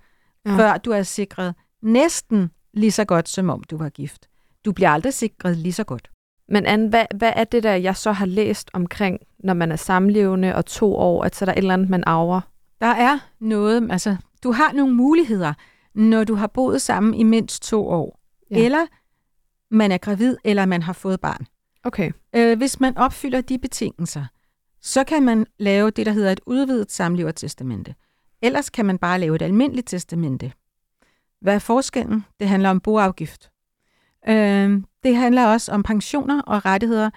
ja. 0.46 0.58
før 0.58 0.78
du 0.78 0.92
er 0.92 1.04
sikret 1.04 1.56
næsten 1.82 2.52
lige 2.74 2.92
så 2.92 3.06
godt, 3.06 3.30
som 3.30 3.50
om 3.50 3.64
du 3.64 3.78
var 3.78 3.90
gift. 3.90 4.30
Du 4.66 4.72
bliver 4.72 4.90
aldrig 4.90 5.14
sikret 5.14 5.58
lige 5.58 5.74
så 5.74 5.84
godt. 5.84 6.12
Men 6.50 6.66
Anne, 6.66 6.90
hvad, 6.90 7.06
hvad 7.16 7.34
er 7.36 7.44
det 7.44 7.64
der, 7.64 7.74
jeg 7.74 7.96
så 7.96 8.12
har 8.12 8.26
læst 8.26 8.70
omkring, 8.74 9.20
når 9.40 9.54
man 9.54 9.72
er 9.72 9.76
samlevende 9.76 10.56
og 10.56 10.66
to 10.66 10.96
år, 10.96 11.24
at 11.24 11.36
så 11.36 11.46
er 11.46 11.46
der 11.46 11.54
et 11.54 11.58
eller 11.58 11.74
andet, 11.74 11.90
man 11.90 12.04
arver? 12.06 12.42
Der 12.82 12.88
er 12.88 13.20
noget, 13.40 13.92
altså 13.92 14.16
du 14.44 14.52
har 14.52 14.74
nogle 14.74 14.94
muligheder, 14.94 15.54
når 15.94 16.24
du 16.24 16.36
har 16.36 16.48
boet 16.48 16.82
sammen 16.82 17.14
i 17.14 17.24
mindst 17.24 17.64
to 17.64 17.88
år, 17.88 18.20
ja. 18.52 18.66
eller 18.66 18.86
man 19.72 19.92
er 19.92 19.98
gravid, 19.98 20.38
eller 20.44 20.66
man 20.66 20.82
har 20.82 20.94
fået 20.94 21.22
barn. 21.22 21.48
Okay. 21.84 22.12
Øh, 22.36 22.58
hvis 22.58 22.80
man 22.80 22.98
opfylder 22.98 23.42
de 23.42 23.58
betingelser, 23.58 24.26
så 24.84 25.04
kan 25.04 25.24
man 25.24 25.46
lave 25.58 25.92
det, 25.92 26.06
der 26.06 26.12
hedder 26.12 26.32
et 26.32 26.42
udvidet 26.46 26.92
samlevertestamente. 26.92 27.96
Ellers 28.42 28.70
kan 28.70 28.86
man 28.86 28.98
bare 28.98 29.20
lave 29.20 29.36
et 29.36 29.42
almindeligt 29.42 29.88
testamente. 29.88 30.52
Hvad 31.42 31.56
er 31.56 31.60
forskellen? 31.60 32.26
Det 32.40 32.48
handler 32.48 32.70
om 32.70 32.80
boafgift. 32.80 33.52
Øh, 34.28 34.82
det 35.04 35.16
handler 35.16 35.46
også 35.46 35.72
om 35.72 35.84
pensioner 35.84 36.42
og 36.42 36.66
rettigheder 36.66 37.10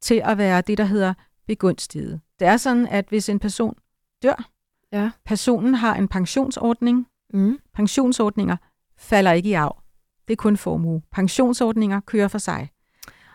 til 0.00 0.22
at 0.24 0.38
være 0.38 0.60
det, 0.60 0.78
der 0.78 0.84
hedder 0.84 1.14
begunstiget. 1.46 2.20
Det 2.38 2.48
er 2.48 2.56
sådan, 2.56 2.86
at 2.86 3.04
hvis 3.08 3.28
en 3.28 3.38
person 3.38 3.74
dør, 4.22 4.48
ja. 4.92 5.10
personen 5.24 5.74
har 5.74 5.94
en 5.94 6.08
pensionsordning. 6.08 7.06
Mm. 7.34 7.58
Pensionsordninger 7.74 8.56
falder 8.98 9.32
ikke 9.32 9.48
i 9.48 9.52
arv. 9.52 9.82
Det 10.28 10.32
er 10.32 10.36
kun 10.36 10.56
formue. 10.56 11.02
Pensionsordninger 11.12 12.00
kører 12.00 12.28
for 12.28 12.38
sig. 12.38 12.70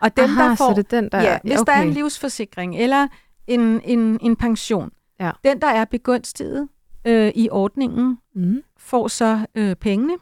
Og 0.00 0.16
dem, 0.16 0.24
Aha, 0.24 0.42
der 0.42 0.54
får, 0.54 0.70
så 0.70 0.82
det 0.82 0.92
er 0.92 1.00
den, 1.00 1.08
der... 1.12 1.22
Ja, 1.22 1.38
hvis 1.42 1.58
okay. 1.58 1.72
der 1.72 1.78
er 1.78 1.82
en 1.82 1.92
livsforsikring 1.92 2.76
eller 2.76 3.08
en, 3.46 3.80
en, 3.84 4.18
en 4.20 4.36
pension, 4.36 4.90
ja. 5.20 5.30
den, 5.44 5.60
der 5.60 5.66
er 5.66 5.84
begunstiget 5.84 6.68
øh, 7.06 7.32
i 7.34 7.48
ordningen, 7.50 8.18
mm. 8.34 8.62
får 8.76 9.08
så 9.08 9.46
øh, 9.54 9.76
pengene. 9.76 10.16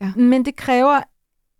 Ja. 0.00 0.12
Men 0.16 0.44
det 0.44 0.56
kræver, 0.56 1.00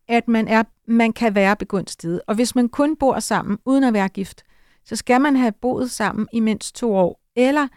at 0.08 0.28
man, 0.28 0.48
er, 0.48 0.62
man 0.86 1.12
kan 1.12 1.34
være 1.34 1.56
begunstiget. 1.56 2.20
Og 2.26 2.34
hvis 2.34 2.54
man 2.54 2.68
kun 2.68 2.96
bor 2.96 3.18
sammen 3.18 3.58
uden 3.64 3.84
at 3.84 3.92
være 3.92 4.08
gift, 4.08 4.42
så 4.84 4.96
skal 4.96 5.20
man 5.20 5.36
have 5.36 5.52
boet 5.52 5.90
sammen 5.90 6.28
i 6.32 6.40
mindst 6.40 6.74
to 6.74 6.94
år, 6.94 7.20
eller 7.36 7.68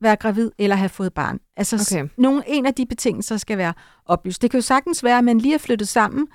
være 0.00 0.16
gravid 0.16 0.50
eller 0.58 0.76
have 0.76 0.88
fået 0.88 1.14
barn. 1.14 1.40
Altså 1.56 1.94
okay. 1.96 2.08
nogle, 2.16 2.42
en 2.46 2.66
af 2.66 2.74
de 2.74 2.86
betingelser 2.86 3.36
skal 3.36 3.58
være 3.58 3.74
oplyst. 4.06 4.42
Det 4.42 4.50
kan 4.50 4.58
jo 4.58 4.62
sagtens 4.62 5.04
være, 5.04 5.18
at 5.18 5.24
man 5.24 5.38
lige 5.38 5.54
er 5.54 5.58
flyttet 5.58 5.88
sammen, 5.88 6.28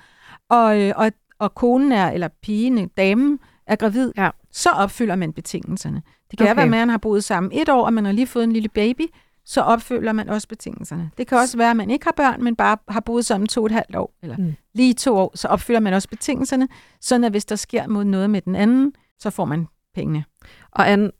og, 0.48 0.80
øh, 0.80 0.92
og, 0.96 1.12
og 1.38 1.54
konen 1.54 1.92
er, 1.92 2.10
eller 2.10 2.28
pigen, 2.42 2.88
damen, 2.88 3.38
er 3.66 3.76
gravid, 3.76 4.12
ja. 4.16 4.30
så 4.50 4.70
opfylder 4.70 5.16
man 5.16 5.32
betingelserne. 5.32 6.02
Det 6.30 6.38
kan 6.38 6.46
okay. 6.46 6.54
være, 6.56 6.64
at 6.64 6.70
man 6.70 6.88
har 6.88 6.98
boet 6.98 7.24
sammen 7.24 7.52
et 7.54 7.68
år, 7.68 7.86
og 7.86 7.92
man 7.92 8.04
har 8.04 8.12
lige 8.12 8.26
fået 8.26 8.44
en 8.44 8.52
lille 8.52 8.68
baby, 8.68 9.02
så 9.44 9.60
opfylder 9.60 10.12
man 10.12 10.28
også 10.28 10.48
betingelserne. 10.48 11.10
Det 11.18 11.26
kan 11.26 11.38
også 11.38 11.56
være, 11.56 11.70
at 11.70 11.76
man 11.76 11.90
ikke 11.90 12.04
har 12.04 12.14
børn, 12.16 12.44
men 12.44 12.56
bare 12.56 12.76
har 12.88 13.00
boet 13.00 13.24
sammen 13.24 13.48
to 13.48 13.60
og 13.60 13.66
et 13.66 13.72
halvt 13.72 13.96
år, 13.96 14.14
eller 14.22 14.36
mm. 14.36 14.54
lige 14.74 14.94
to 14.94 15.16
år, 15.16 15.32
så 15.34 15.48
opfylder 15.48 15.80
man 15.80 15.94
også 15.94 16.08
betingelserne, 16.08 16.68
sådan 17.00 17.24
at 17.24 17.30
hvis 17.30 17.44
der 17.44 17.56
sker 17.56 17.86
mod 17.86 18.04
noget 18.04 18.30
med 18.30 18.40
den 18.40 18.54
anden, 18.54 18.92
så 19.18 19.30
får 19.30 19.44
man 19.44 19.66
pengene. 19.94 20.24
Og 20.72 20.90
Anne, 20.90 21.10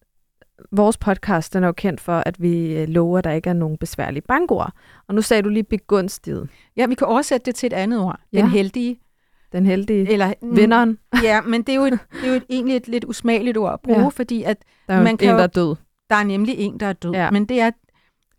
vores 0.73 0.97
podcast 0.97 1.53
den 1.53 1.63
er 1.63 1.67
jo 1.69 1.73
kendt 1.73 2.01
for, 2.01 2.23
at 2.27 2.43
vi 2.43 2.77
øh, 2.77 2.89
lover, 2.89 3.19
at 3.19 3.25
der 3.25 3.31
ikke 3.31 3.51
er 3.51 3.55
nogen 3.55 3.79
besværlige 3.79 4.23
bankord. 4.29 4.73
Og 5.09 5.15
nu 5.15 5.23
sagde 5.23 5.43
du 5.43 5.49
lige 5.49 5.65
begunstiget. 5.65 6.49
Ja, 6.77 6.87
vi 6.87 6.95
kan 6.95 7.07
oversætte 7.07 7.45
det 7.47 7.55
til 7.55 7.67
et 7.67 7.73
andet 7.73 8.01
ord. 8.01 8.21
Ja. 8.33 8.41
Den 8.41 8.49
heldige. 8.49 9.01
Den 9.53 9.67
heldige. 9.67 10.13
Eller 10.13 10.35
vinderen. 10.43 10.99
Ja, 11.23 11.41
men 11.41 11.63
det 11.63 11.73
er 11.73 11.77
jo, 11.77 11.85
et, 11.85 11.93
det 12.21 12.25
er 12.25 12.29
jo 12.29 12.35
et, 12.35 12.45
egentlig 12.51 12.77
et 12.77 12.89
lidt 12.89 13.05
usmageligt 13.05 13.57
ord 13.57 13.73
at 13.73 13.81
bruge, 13.81 14.01
ja. 14.01 14.09
fordi 14.09 14.43
at 14.43 14.57
der 14.89 14.95
er 14.95 15.03
man 15.03 15.17
kan 15.17 15.31
en, 15.31 15.37
der 15.37 15.43
er 15.43 15.47
død. 15.47 15.77
Der 16.11 16.17
er 16.17 16.25
nemlig 16.25 16.55
en, 16.59 16.81
der 16.81 16.87
er 16.87 16.93
død. 16.93 17.13
Ja. 17.13 17.31
Men 17.31 17.45
det 17.45 17.61
er... 17.61 17.71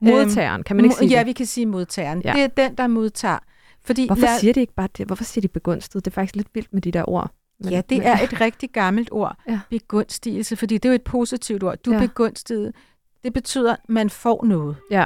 Modtageren, 0.01 0.63
kan 0.63 0.75
man 0.75 0.85
ikke 0.85 0.95
sige 0.95 1.09
Ja, 1.09 1.19
det? 1.19 1.27
vi 1.27 1.31
kan 1.31 1.45
sige 1.45 1.65
modtageren. 1.65 2.21
Ja. 2.25 2.33
Det 2.33 2.41
er 2.43 2.47
den, 2.47 2.75
der 2.75 2.87
modtager. 2.87 3.37
Fordi 3.83 4.07
Hvorfor 4.07 4.25
lad... 4.25 4.39
siger 4.39 4.53
de 4.53 4.59
ikke 4.59 4.73
bare 4.73 4.87
det? 4.97 5.07
Hvorfor 5.07 5.23
siger 5.23 5.41
de 5.41 5.47
begunstiget? 5.47 6.05
Det 6.05 6.11
er 6.11 6.15
faktisk 6.15 6.35
lidt 6.35 6.47
vildt 6.53 6.73
med 6.73 6.81
de 6.81 6.91
der 6.91 7.09
ord. 7.09 7.31
Men, 7.59 7.69
ja, 7.69 7.81
det 7.89 7.97
men... 7.97 8.07
er 8.07 8.19
et 8.23 8.41
rigtig 8.41 8.69
gammelt 8.69 9.09
ord, 9.11 9.35
ja. 9.49 9.59
begunstigelse, 9.69 10.55
fordi 10.55 10.77
det 10.77 10.85
er 10.85 10.89
jo 10.89 10.95
et 10.95 11.03
positivt 11.03 11.63
ord. 11.63 11.77
Du 11.77 11.91
ja. 11.93 11.99
begunstiget. 11.99 12.75
Det 13.23 13.33
betyder, 13.33 13.73
at 13.73 13.79
man 13.89 14.09
får 14.09 14.45
noget. 14.45 14.75
Ja. 14.91 15.05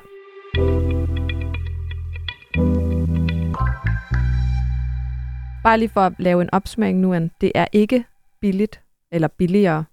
Bare 5.63 5.78
lige 5.78 5.89
for 5.89 6.02
at 6.02 6.13
lave 6.19 6.41
en 6.41 6.49
opsmæring 6.52 6.99
nu, 6.99 7.13
at 7.13 7.30
det 7.41 7.52
er 7.56 7.67
ikke 7.71 8.06
billigt 8.39 8.82
eller 9.12 9.28
billigere 9.28 9.86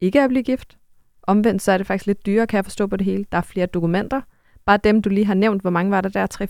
ikke 0.00 0.22
at 0.22 0.28
blive 0.28 0.42
gift. 0.42 0.78
Omvendt 1.22 1.62
så 1.62 1.72
er 1.72 1.78
det 1.78 1.86
faktisk 1.86 2.06
lidt 2.06 2.26
dyrere, 2.26 2.46
kan 2.46 2.56
jeg 2.56 2.64
forstå 2.64 2.86
på 2.86 2.96
det 2.96 3.04
hele. 3.04 3.26
Der 3.32 3.38
er 3.38 3.42
flere 3.42 3.66
dokumenter. 3.66 4.20
Bare 4.64 4.76
dem, 4.76 5.02
du 5.02 5.08
lige 5.08 5.26
har 5.26 5.34
nævnt, 5.34 5.62
hvor 5.62 5.70
mange 5.70 5.90
var 5.90 6.00
der 6.00 6.08
der? 6.08 6.26
3-4? 6.34 6.46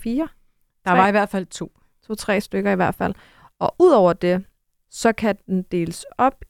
Der 0.85 0.91
var 0.91 1.07
i 1.07 1.11
hvert 1.11 1.29
fald 1.29 1.45
to. 1.45 1.71
To-tre 2.07 2.41
stykker 2.41 2.71
i 2.71 2.75
hvert 2.75 2.95
fald. 2.95 3.13
Og 3.59 3.75
udover 3.79 4.13
det, 4.13 4.45
så 4.89 5.13
kan 5.13 5.37
den 5.47 5.61
deles 5.61 6.05
op. 6.17 6.45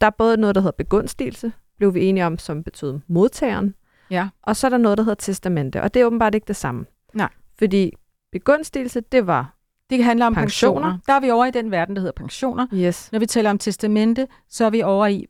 Der 0.00 0.06
er 0.06 0.10
både 0.10 0.36
noget, 0.36 0.54
der 0.54 0.60
hedder 0.60 0.76
begunstigelse, 0.76 1.52
blev 1.76 1.94
vi 1.94 2.04
enige 2.04 2.26
om, 2.26 2.38
som 2.38 2.62
betød 2.62 3.00
modtageren. 3.06 3.74
Ja. 4.10 4.28
Og 4.42 4.56
så 4.56 4.66
er 4.66 4.68
der 4.68 4.78
noget, 4.78 4.98
der 4.98 5.04
hedder 5.04 5.14
testamente, 5.14 5.82
og 5.82 5.94
det 5.94 6.02
er 6.02 6.06
åbenbart 6.06 6.34
ikke 6.34 6.48
det 6.48 6.56
samme. 6.56 6.84
Nej. 7.14 7.28
Fordi 7.58 7.92
begunstigelse, 8.32 9.00
det 9.00 9.26
var 9.26 9.54
det 9.96 10.04
handler 10.04 10.26
om 10.26 10.34
pensioner. 10.34 10.80
pensioner. 10.80 10.98
Der 11.06 11.12
er 11.12 11.20
vi 11.20 11.30
over 11.30 11.46
i 11.46 11.50
den 11.50 11.70
verden, 11.70 11.96
der 11.96 12.00
hedder 12.00 12.12
pensioner. 12.16 12.66
Yes. 12.74 13.08
Når 13.12 13.18
vi 13.18 13.26
taler 13.26 13.50
om 13.50 13.58
testamente, 13.58 14.26
så 14.48 14.64
er 14.64 14.70
vi 14.70 14.82
over 14.82 15.06
i 15.06 15.26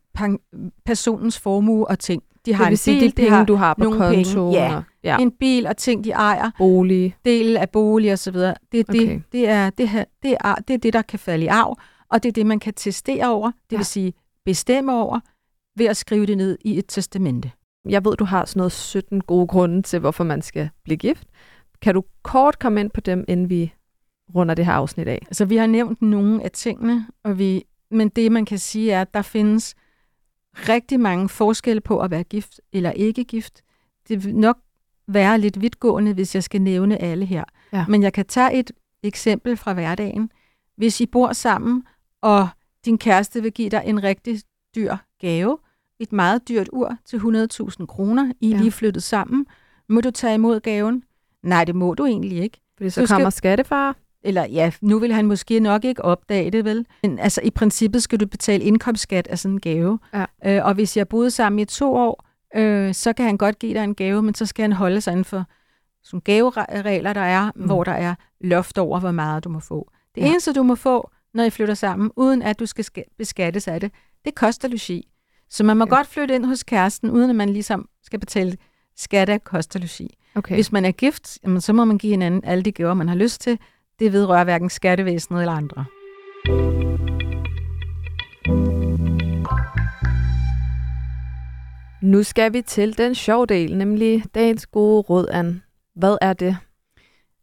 personens 0.84 1.38
formue 1.38 1.88
og 1.88 1.98
ting. 1.98 2.22
De 2.46 2.54
har 2.54 2.64
det 2.64 2.70
vil 2.70 2.72
en 2.72 2.76
sige, 2.76 3.00
bil, 3.00 3.10
de 3.10 3.14
penge, 3.14 3.30
har 3.30 3.44
du 3.44 3.54
har 3.54 3.74
på 3.74 3.90
kontoen. 3.90 4.52
Ja. 4.52 4.82
ja, 5.04 5.18
en 5.18 5.30
bil 5.30 5.66
og 5.66 5.76
ting, 5.76 6.04
de 6.04 6.10
ejer. 6.10 6.50
Bolig. 6.58 7.16
Del 7.24 7.56
af 7.56 7.70
bolig 7.70 8.12
og 8.12 8.18
så 8.18 8.30
videre. 8.30 8.54
Det, 8.72 8.88
okay. 8.88 8.98
det, 8.98 9.22
det, 9.32 9.48
er, 9.48 9.70
det, 9.70 9.88
her, 9.88 10.04
det, 10.22 10.36
er, 10.40 10.54
det 10.54 10.74
er 10.74 10.78
det, 10.78 10.92
der 10.92 11.02
kan 11.02 11.18
falde 11.18 11.44
i 11.44 11.48
arv, 11.48 11.78
og 12.10 12.22
det 12.22 12.28
er 12.28 12.32
det, 12.32 12.46
man 12.46 12.60
kan 12.60 12.74
testere 12.74 13.28
over, 13.28 13.46
det 13.46 13.72
ja. 13.72 13.76
vil 13.76 13.86
sige 13.86 14.12
bestemme 14.44 14.92
over, 14.92 15.20
ved 15.76 15.86
at 15.86 15.96
skrive 15.96 16.26
det 16.26 16.36
ned 16.36 16.58
i 16.64 16.78
et 16.78 16.84
testamente. 16.88 17.50
Jeg 17.88 18.04
ved, 18.04 18.16
du 18.16 18.24
har 18.24 18.44
sådan 18.44 18.60
noget 18.60 18.72
17 18.72 19.20
gode 19.20 19.46
grunde 19.46 19.82
til, 19.82 19.98
hvorfor 19.98 20.24
man 20.24 20.42
skal 20.42 20.70
blive 20.84 20.96
gift. 20.96 21.24
Kan 21.82 21.94
du 21.94 22.04
kort 22.22 22.58
komme 22.58 22.80
ind 22.80 22.90
på 22.90 23.00
dem, 23.00 23.24
inden 23.28 23.50
vi 23.50 23.72
runder 24.34 24.54
det 24.54 24.66
her 24.66 24.72
afsnit 24.72 25.08
af. 25.08 25.18
Altså, 25.26 25.44
vi 25.44 25.56
har 25.56 25.66
nævnt 25.66 26.02
nogle 26.02 26.44
af 26.44 26.50
tingene, 26.50 27.06
og 27.24 27.38
vi, 27.38 27.64
men 27.90 28.08
det, 28.08 28.32
man 28.32 28.44
kan 28.44 28.58
sige, 28.58 28.92
er, 28.92 29.00
at 29.00 29.14
der 29.14 29.22
findes 29.22 29.74
rigtig 30.68 31.00
mange 31.00 31.28
forskelle 31.28 31.80
på 31.80 31.98
at 32.00 32.10
være 32.10 32.24
gift 32.24 32.60
eller 32.72 32.90
ikke 32.90 33.24
gift. 33.24 33.62
Det 34.08 34.24
vil 34.24 34.36
nok 34.36 34.58
være 35.08 35.38
lidt 35.38 35.60
vidtgående, 35.60 36.14
hvis 36.14 36.34
jeg 36.34 36.42
skal 36.42 36.62
nævne 36.62 37.02
alle 37.02 37.24
her. 37.24 37.44
Ja. 37.72 37.84
Men 37.88 38.02
jeg 38.02 38.12
kan 38.12 38.26
tage 38.26 38.54
et 38.54 38.70
eksempel 39.02 39.56
fra 39.56 39.72
hverdagen. 39.72 40.30
Hvis 40.76 41.00
I 41.00 41.06
bor 41.06 41.32
sammen, 41.32 41.82
og 42.20 42.48
din 42.84 42.98
kæreste 42.98 43.42
vil 43.42 43.52
give 43.52 43.70
dig 43.70 43.82
en 43.86 44.02
rigtig 44.02 44.40
dyr 44.74 44.96
gave, 45.20 45.58
et 45.98 46.12
meget 46.12 46.48
dyrt 46.48 46.68
ur 46.72 46.96
til 47.04 47.16
100.000 47.16 47.86
kroner, 47.86 48.32
I 48.40 48.52
er 48.52 48.56
ja. 48.56 48.62
lige 48.62 48.72
flyttet 48.72 49.02
sammen, 49.02 49.46
må 49.88 50.00
du 50.00 50.10
tage 50.10 50.34
imod 50.34 50.60
gaven? 50.60 51.04
Nej, 51.42 51.64
det 51.64 51.74
må 51.74 51.94
du 51.94 52.06
egentlig 52.06 52.38
ikke. 52.38 52.60
Fordi 52.76 52.90
så 52.90 53.00
du 53.00 53.06
kommer 53.06 53.30
skal... 53.30 53.38
skattefar? 53.38 53.96
Eller 54.24 54.46
ja, 54.46 54.72
nu 54.80 54.98
vil 54.98 55.12
han 55.12 55.26
måske 55.26 55.60
nok 55.60 55.84
ikke 55.84 56.04
opdage 56.04 56.50
det, 56.50 56.64
vel? 56.64 56.86
Men 57.02 57.18
altså, 57.18 57.40
i 57.44 57.50
princippet 57.50 58.02
skal 58.02 58.20
du 58.20 58.26
betale 58.26 58.64
indkomstskat 58.64 59.26
af 59.26 59.38
sådan 59.38 59.54
en 59.54 59.60
gave. 59.60 59.98
Ja. 60.14 60.24
Øh, 60.46 60.66
og 60.66 60.74
hvis 60.74 60.96
jeg 60.96 61.08
boede 61.08 61.30
sammen 61.30 61.58
i 61.58 61.64
to 61.64 61.94
år, 61.94 62.24
øh, 62.56 62.94
så 62.94 63.12
kan 63.12 63.26
han 63.26 63.36
godt 63.36 63.58
give 63.58 63.74
dig 63.74 63.84
en 63.84 63.94
gave, 63.94 64.22
men 64.22 64.34
så 64.34 64.46
skal 64.46 64.62
han 64.62 64.72
holde 64.72 65.00
sig 65.00 65.12
inden 65.12 65.24
for 65.24 65.44
sådan 66.04 66.20
gaveregler, 66.20 67.12
der 67.12 67.20
er, 67.20 67.50
mm. 67.56 67.64
hvor 67.64 67.84
der 67.84 67.92
er 67.92 68.14
loft 68.40 68.78
over, 68.78 69.00
hvor 69.00 69.10
meget 69.10 69.44
du 69.44 69.48
må 69.48 69.60
få. 69.60 69.90
Det 70.14 70.20
ja. 70.20 70.26
eneste, 70.26 70.52
du 70.52 70.62
må 70.62 70.74
få, 70.74 71.10
når 71.34 71.44
I 71.44 71.50
flytter 71.50 71.74
sammen, 71.74 72.10
uden 72.16 72.42
at 72.42 72.60
du 72.60 72.66
skal 72.66 72.84
beskattes 73.18 73.68
af 73.68 73.80
det, 73.80 73.92
det 74.24 74.34
koster 74.34 74.68
logi. 74.68 75.08
Så 75.50 75.64
man 75.64 75.76
må 75.76 75.84
ja. 75.84 75.96
godt 75.96 76.06
flytte 76.06 76.34
ind 76.34 76.44
hos 76.44 76.62
kæresten, 76.62 77.10
uden 77.10 77.30
at 77.30 77.36
man 77.36 77.48
ligesom 77.48 77.88
skal 78.02 78.20
betale 78.20 78.56
skat 78.96 79.28
af 79.28 79.44
koster 79.44 79.78
logi. 79.80 80.16
Okay. 80.34 80.54
Hvis 80.54 80.72
man 80.72 80.84
er 80.84 80.90
gift, 80.90 81.38
jamen, 81.44 81.60
så 81.60 81.72
må 81.72 81.84
man 81.84 81.98
give 81.98 82.10
hinanden 82.10 82.44
alle 82.44 82.62
de 82.62 82.72
gaver, 82.72 82.94
man 82.94 83.08
har 83.08 83.14
lyst 83.14 83.40
til. 83.40 83.58
Det 83.98 84.12
vedrører 84.12 84.44
hverken 84.44 84.70
skattevæsenet 84.70 85.40
eller 85.40 85.52
andre. 85.52 85.84
Nu 92.02 92.22
skal 92.22 92.52
vi 92.52 92.62
til 92.62 92.98
den 92.98 93.14
sjove 93.14 93.46
del, 93.46 93.76
nemlig 93.76 94.24
dagens 94.34 94.66
gode 94.66 95.00
råd, 95.00 95.28
an. 95.28 95.62
Hvad 95.94 96.16
er 96.20 96.32
det? 96.32 96.56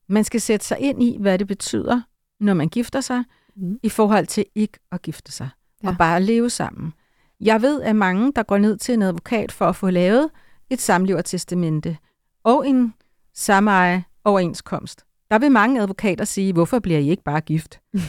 Man 0.07 0.23
skal 0.23 0.41
sætte 0.41 0.65
sig 0.65 0.79
ind 0.79 1.03
i, 1.03 1.17
hvad 1.19 1.39
det 1.39 1.47
betyder, 1.47 2.01
når 2.39 2.53
man 2.53 2.69
gifter 2.69 3.01
sig, 3.01 3.23
mm. 3.55 3.79
i 3.83 3.89
forhold 3.89 4.27
til 4.27 4.45
ikke 4.55 4.79
at 4.91 5.01
gifte 5.01 5.31
sig, 5.31 5.49
ja. 5.83 5.89
og 5.89 5.97
bare 5.97 6.21
leve 6.21 6.49
sammen. 6.49 6.93
Jeg 7.39 7.61
ved, 7.61 7.81
at 7.81 7.95
mange, 7.95 8.33
der 8.35 8.43
går 8.43 8.57
ned 8.57 8.77
til 8.77 8.93
en 8.93 9.01
advokat 9.01 9.51
for 9.51 9.65
at 9.65 9.75
få 9.75 9.89
lavet 9.89 10.29
et 10.69 10.81
samlevertestamente 10.81 11.97
og 12.43 12.67
en 12.67 12.93
sameje 13.33 14.03
overenskomst, 14.23 15.05
der 15.31 15.39
vil 15.39 15.51
mange 15.51 15.81
advokater 15.81 16.25
sige, 16.25 16.53
hvorfor 16.53 16.79
bliver 16.79 16.99
I 16.99 17.09
ikke 17.09 17.23
bare 17.23 17.41
gift? 17.41 17.79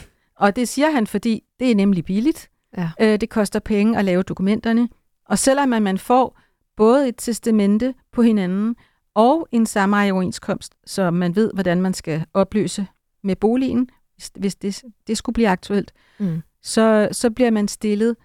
og 0.41 0.57
det 0.57 0.69
siger 0.69 0.91
han, 0.91 1.07
fordi 1.07 1.43
det 1.61 1.71
er 1.71 1.75
nemlig 1.75 2.05
billigt. 2.05 2.51
Ja. 2.77 2.91
Øh, 3.01 3.21
det 3.21 3.31
koster 3.31 3.61
penge 3.61 3.99
at 3.99 4.05
lave 4.05 4.23
dokumenterne. 4.23 4.89
Og 5.25 5.39
selvom 5.39 5.69
man 5.69 5.99
får 5.99 6.39
både 6.77 7.09
et 7.09 7.15
testamente 7.19 7.95
på 8.13 8.23
hinanden 8.23 8.77
og 9.15 9.49
en 9.53 9.67
samejeoverenskomst, 9.67 10.75
så 10.87 11.11
man 11.11 11.37
ved, 11.37 11.51
hvordan 11.55 11.83
man 11.83 11.95
skal 11.95 12.25
opløse 12.35 12.87
med 13.23 13.37
boligen, 13.37 13.89
hvis, 14.15 14.31
hvis 14.35 14.55
det, 14.55 14.83
det 15.07 15.19
skulle 15.19 15.35
blive 15.35 15.49
aktuelt, 15.49 15.93
mm. 16.19 16.43
så, 16.63 17.09
så 17.13 17.31
bliver 17.31 17.51
man 17.51 17.69
stillet 17.69 18.17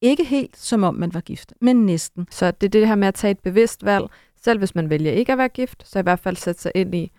ikke 0.00 0.24
helt 0.24 0.56
som 0.56 0.82
om 0.82 0.94
man 0.94 1.14
var 1.14 1.20
gift, 1.20 1.52
men 1.60 1.86
næsten. 1.86 2.28
Så 2.30 2.50
det 2.50 2.66
er 2.66 2.70
det 2.70 2.88
her 2.88 2.94
med 2.94 3.08
at 3.08 3.14
tage 3.14 3.30
et 3.30 3.38
bevidst 3.38 3.84
valg, 3.84 4.04
selv 4.42 4.58
hvis 4.58 4.74
man 4.74 4.90
vælger 4.90 5.12
ikke 5.12 5.32
at 5.32 5.38
være 5.38 5.48
gift, 5.48 5.88
så 5.88 5.98
i 5.98 6.02
hvert 6.02 6.18
fald 6.18 6.36
sætte 6.36 6.62
sig 6.62 6.72
ind 6.74 6.94
i, 6.94 7.12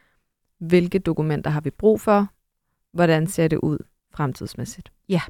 hvilke 0.62 1.00
dokumenter 1.00 1.52
har 1.52 1.62
vi 1.62 1.69
brug 1.69 2.02
for, 2.02 2.28
hvordan 2.93 3.28
ser 3.28 3.47
det 3.47 3.58
ud 3.58 3.78
fremtidsmæssigt. 4.15 4.91
Ja. 5.10 5.21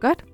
Godt. 0.00 0.24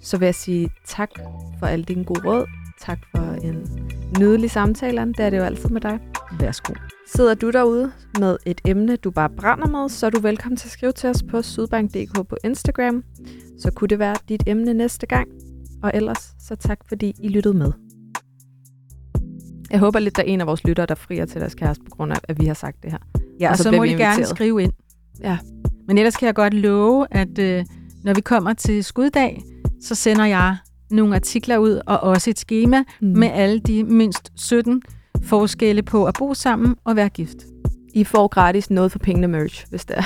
Så 0.00 0.18
vil 0.18 0.26
jeg 0.26 0.34
sige 0.34 0.70
tak 0.86 1.10
for 1.58 1.66
alle 1.66 1.84
dine 1.84 2.04
gode 2.04 2.28
råd. 2.28 2.46
Tak 2.80 2.98
for 3.10 3.32
en 3.32 3.90
nydelig 4.18 4.50
samtale, 4.50 5.00
det 5.00 5.20
er 5.20 5.30
det 5.30 5.38
jo 5.38 5.42
altid 5.42 5.68
med 5.68 5.80
dig. 5.80 6.00
Værsgo. 6.40 6.74
Sidder 7.06 7.34
du 7.34 7.50
derude 7.50 7.92
med 8.18 8.36
et 8.46 8.60
emne, 8.64 8.96
du 8.96 9.10
bare 9.10 9.30
brænder 9.30 9.68
med, 9.68 9.88
så 9.88 10.06
er 10.06 10.10
du 10.10 10.20
velkommen 10.20 10.56
til 10.56 10.68
at 10.68 10.72
skrive 10.72 10.92
til 10.92 11.10
os 11.10 11.22
på 11.30 11.42
sydbank.dk 11.42 12.28
på 12.28 12.36
Instagram. 12.44 13.04
Så 13.58 13.70
kunne 13.70 13.88
det 13.88 13.98
være 13.98 14.16
dit 14.28 14.42
emne 14.46 14.74
næste 14.74 15.06
gang. 15.06 15.28
Og 15.82 15.90
ellers, 15.94 16.34
så 16.38 16.56
tak 16.56 16.78
fordi 16.88 17.14
I 17.20 17.28
lyttede 17.28 17.54
med. 17.54 17.72
Jeg 19.72 19.80
håber 19.80 19.98
lidt, 19.98 20.16
der 20.16 20.22
er 20.22 20.26
en 20.26 20.40
af 20.40 20.46
vores 20.46 20.64
lyttere, 20.64 20.86
der 20.86 20.94
frier 20.94 21.26
til 21.26 21.40
deres 21.40 21.54
kæreste, 21.54 21.84
på 21.84 21.90
grund 21.90 22.12
af, 22.12 22.16
at 22.28 22.40
vi 22.40 22.46
har 22.46 22.54
sagt 22.54 22.82
det 22.82 22.90
her. 22.90 22.98
Ja, 23.40 23.46
og, 23.46 23.50
og 23.50 23.56
så, 23.56 23.62
så 23.62 23.70
må 23.70 23.82
I 23.82 23.88
gerne 23.88 24.26
skrive 24.26 24.62
ind. 24.62 24.72
Ja. 25.20 25.38
Men 25.86 25.98
ellers 25.98 26.16
kan 26.16 26.26
jeg 26.26 26.34
godt 26.34 26.54
love, 26.54 27.06
at 27.10 27.38
øh, 27.38 27.64
når 28.04 28.14
vi 28.14 28.20
kommer 28.20 28.52
til 28.52 28.84
skuddag, 28.84 29.42
så 29.82 29.94
sender 29.94 30.24
jeg 30.24 30.56
nogle 30.90 31.14
artikler 31.14 31.58
ud, 31.58 31.80
og 31.86 32.00
også 32.00 32.30
et 32.30 32.38
schema 32.38 32.84
mm. 33.00 33.08
med 33.08 33.28
alle 33.28 33.60
de 33.60 33.84
mindst 33.84 34.32
17 34.36 34.82
forskelle 35.22 35.82
på 35.82 36.04
at 36.04 36.14
bo 36.18 36.34
sammen 36.34 36.76
og 36.84 36.96
være 36.96 37.08
gift. 37.08 37.36
I 37.94 38.04
får 38.04 38.28
gratis 38.28 38.70
noget 38.70 38.92
for 38.92 38.98
pengene 38.98 39.28
merch, 39.28 39.66
hvis 39.70 39.84
det 39.84 39.98
er. 39.98 40.02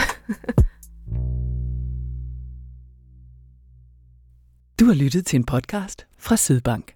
du 4.81 4.85
har 4.85 4.94
lyttet 4.94 5.26
til 5.26 5.37
en 5.37 5.44
podcast 5.44 6.07
fra 6.18 6.37
Sydbank. 6.37 6.95